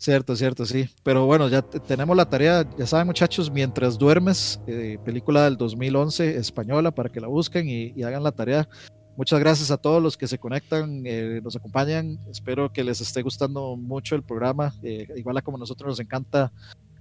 [0.00, 0.88] Cierto, cierto, sí.
[1.02, 5.58] Pero bueno, ya te- tenemos la tarea, ya saben muchachos, Mientras duermes, eh, película del
[5.58, 8.66] 2011 española, para que la busquen y, y hagan la tarea.
[9.14, 12.18] Muchas gracias a todos los que se conectan, eh, nos acompañan.
[12.30, 14.72] Espero que les esté gustando mucho el programa.
[14.82, 16.50] eh, igual a como a nosotros nos encanta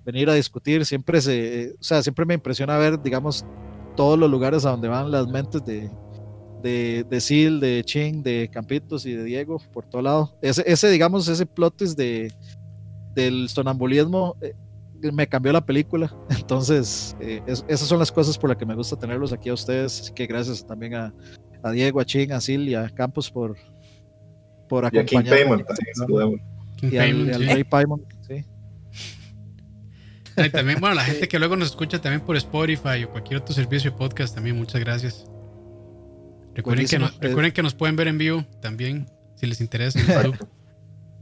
[0.05, 0.85] venir a discutir.
[0.85, 3.45] Siempre se, o sea, siempre me impresiona ver, digamos,
[3.95, 5.89] todos los lugares a donde van las mentes de,
[6.61, 10.37] de, de Sil, de Ching, de Campitos y de Diego, por todo lado.
[10.41, 12.33] Ese, ese digamos, ese plot twist de,
[13.13, 14.53] del sonambulismo eh,
[15.13, 16.13] me cambió la película.
[16.29, 19.53] Entonces, eh, es- esas son las cosas por las que me gusta tenerlos aquí a
[19.53, 20.01] ustedes.
[20.01, 21.13] Así que gracias también a,
[21.63, 23.55] a Diego, a Ching, a Sil y a Campos por,
[24.67, 25.41] por Y a King acompañarme.
[25.45, 26.39] Payment también, saludemos.
[26.77, 27.47] King Y al, y al sí.
[27.53, 28.45] Rey Paimon, sí.
[30.37, 33.53] Y también, bueno, la gente que luego nos escucha también por Spotify o cualquier otro
[33.53, 35.25] servicio de podcast, también muchas gracias.
[36.55, 39.05] Recuerden, que, nos, recuerden que nos pueden ver en vivo también,
[39.35, 39.99] si les interesa.
[39.99, 40.33] en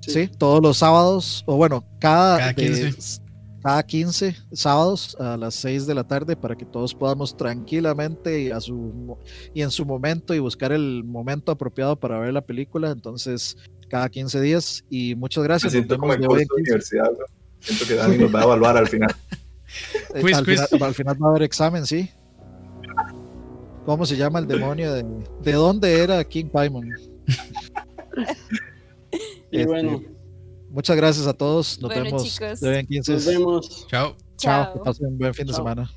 [0.08, 2.55] Sí, todos los sábados, o bueno, cada, Cada de-
[2.91, 3.22] 15.
[3.62, 8.51] cada 15 sábados a las 6 de la tarde para que todos podamos tranquilamente y,
[8.51, 9.18] a su,
[9.53, 12.91] y en su momento y buscar el momento apropiado para ver la película.
[12.91, 13.58] Entonces,
[13.89, 14.84] cada 15 días.
[14.89, 15.74] Y muchas gracias.
[15.74, 16.95] Siento como vemos en de hoy curso en de 15.
[16.95, 17.26] universidad, ¿no?
[17.60, 19.14] Siento que Dani nos va a evaluar al final.
[20.15, 20.61] Eh, Quiz, al, quiz.
[20.69, 22.10] Final, al final va a haber examen, sí.
[23.86, 24.94] ¿Cómo se llama el demonio?
[24.94, 25.03] ¿De,
[25.41, 26.90] de dónde era King Paimon?
[29.52, 30.02] Y Este, bueno,
[30.69, 31.80] Muchas gracias a todos.
[31.82, 32.60] Nos Bueno, vemos chicos.
[32.60, 33.14] de hoy en 15.
[33.14, 33.88] nos vemos.
[33.88, 34.15] Chao.
[34.38, 34.64] Chao.
[34.65, 34.74] Chao.
[34.74, 35.90] Que pasen un buen fin de semana.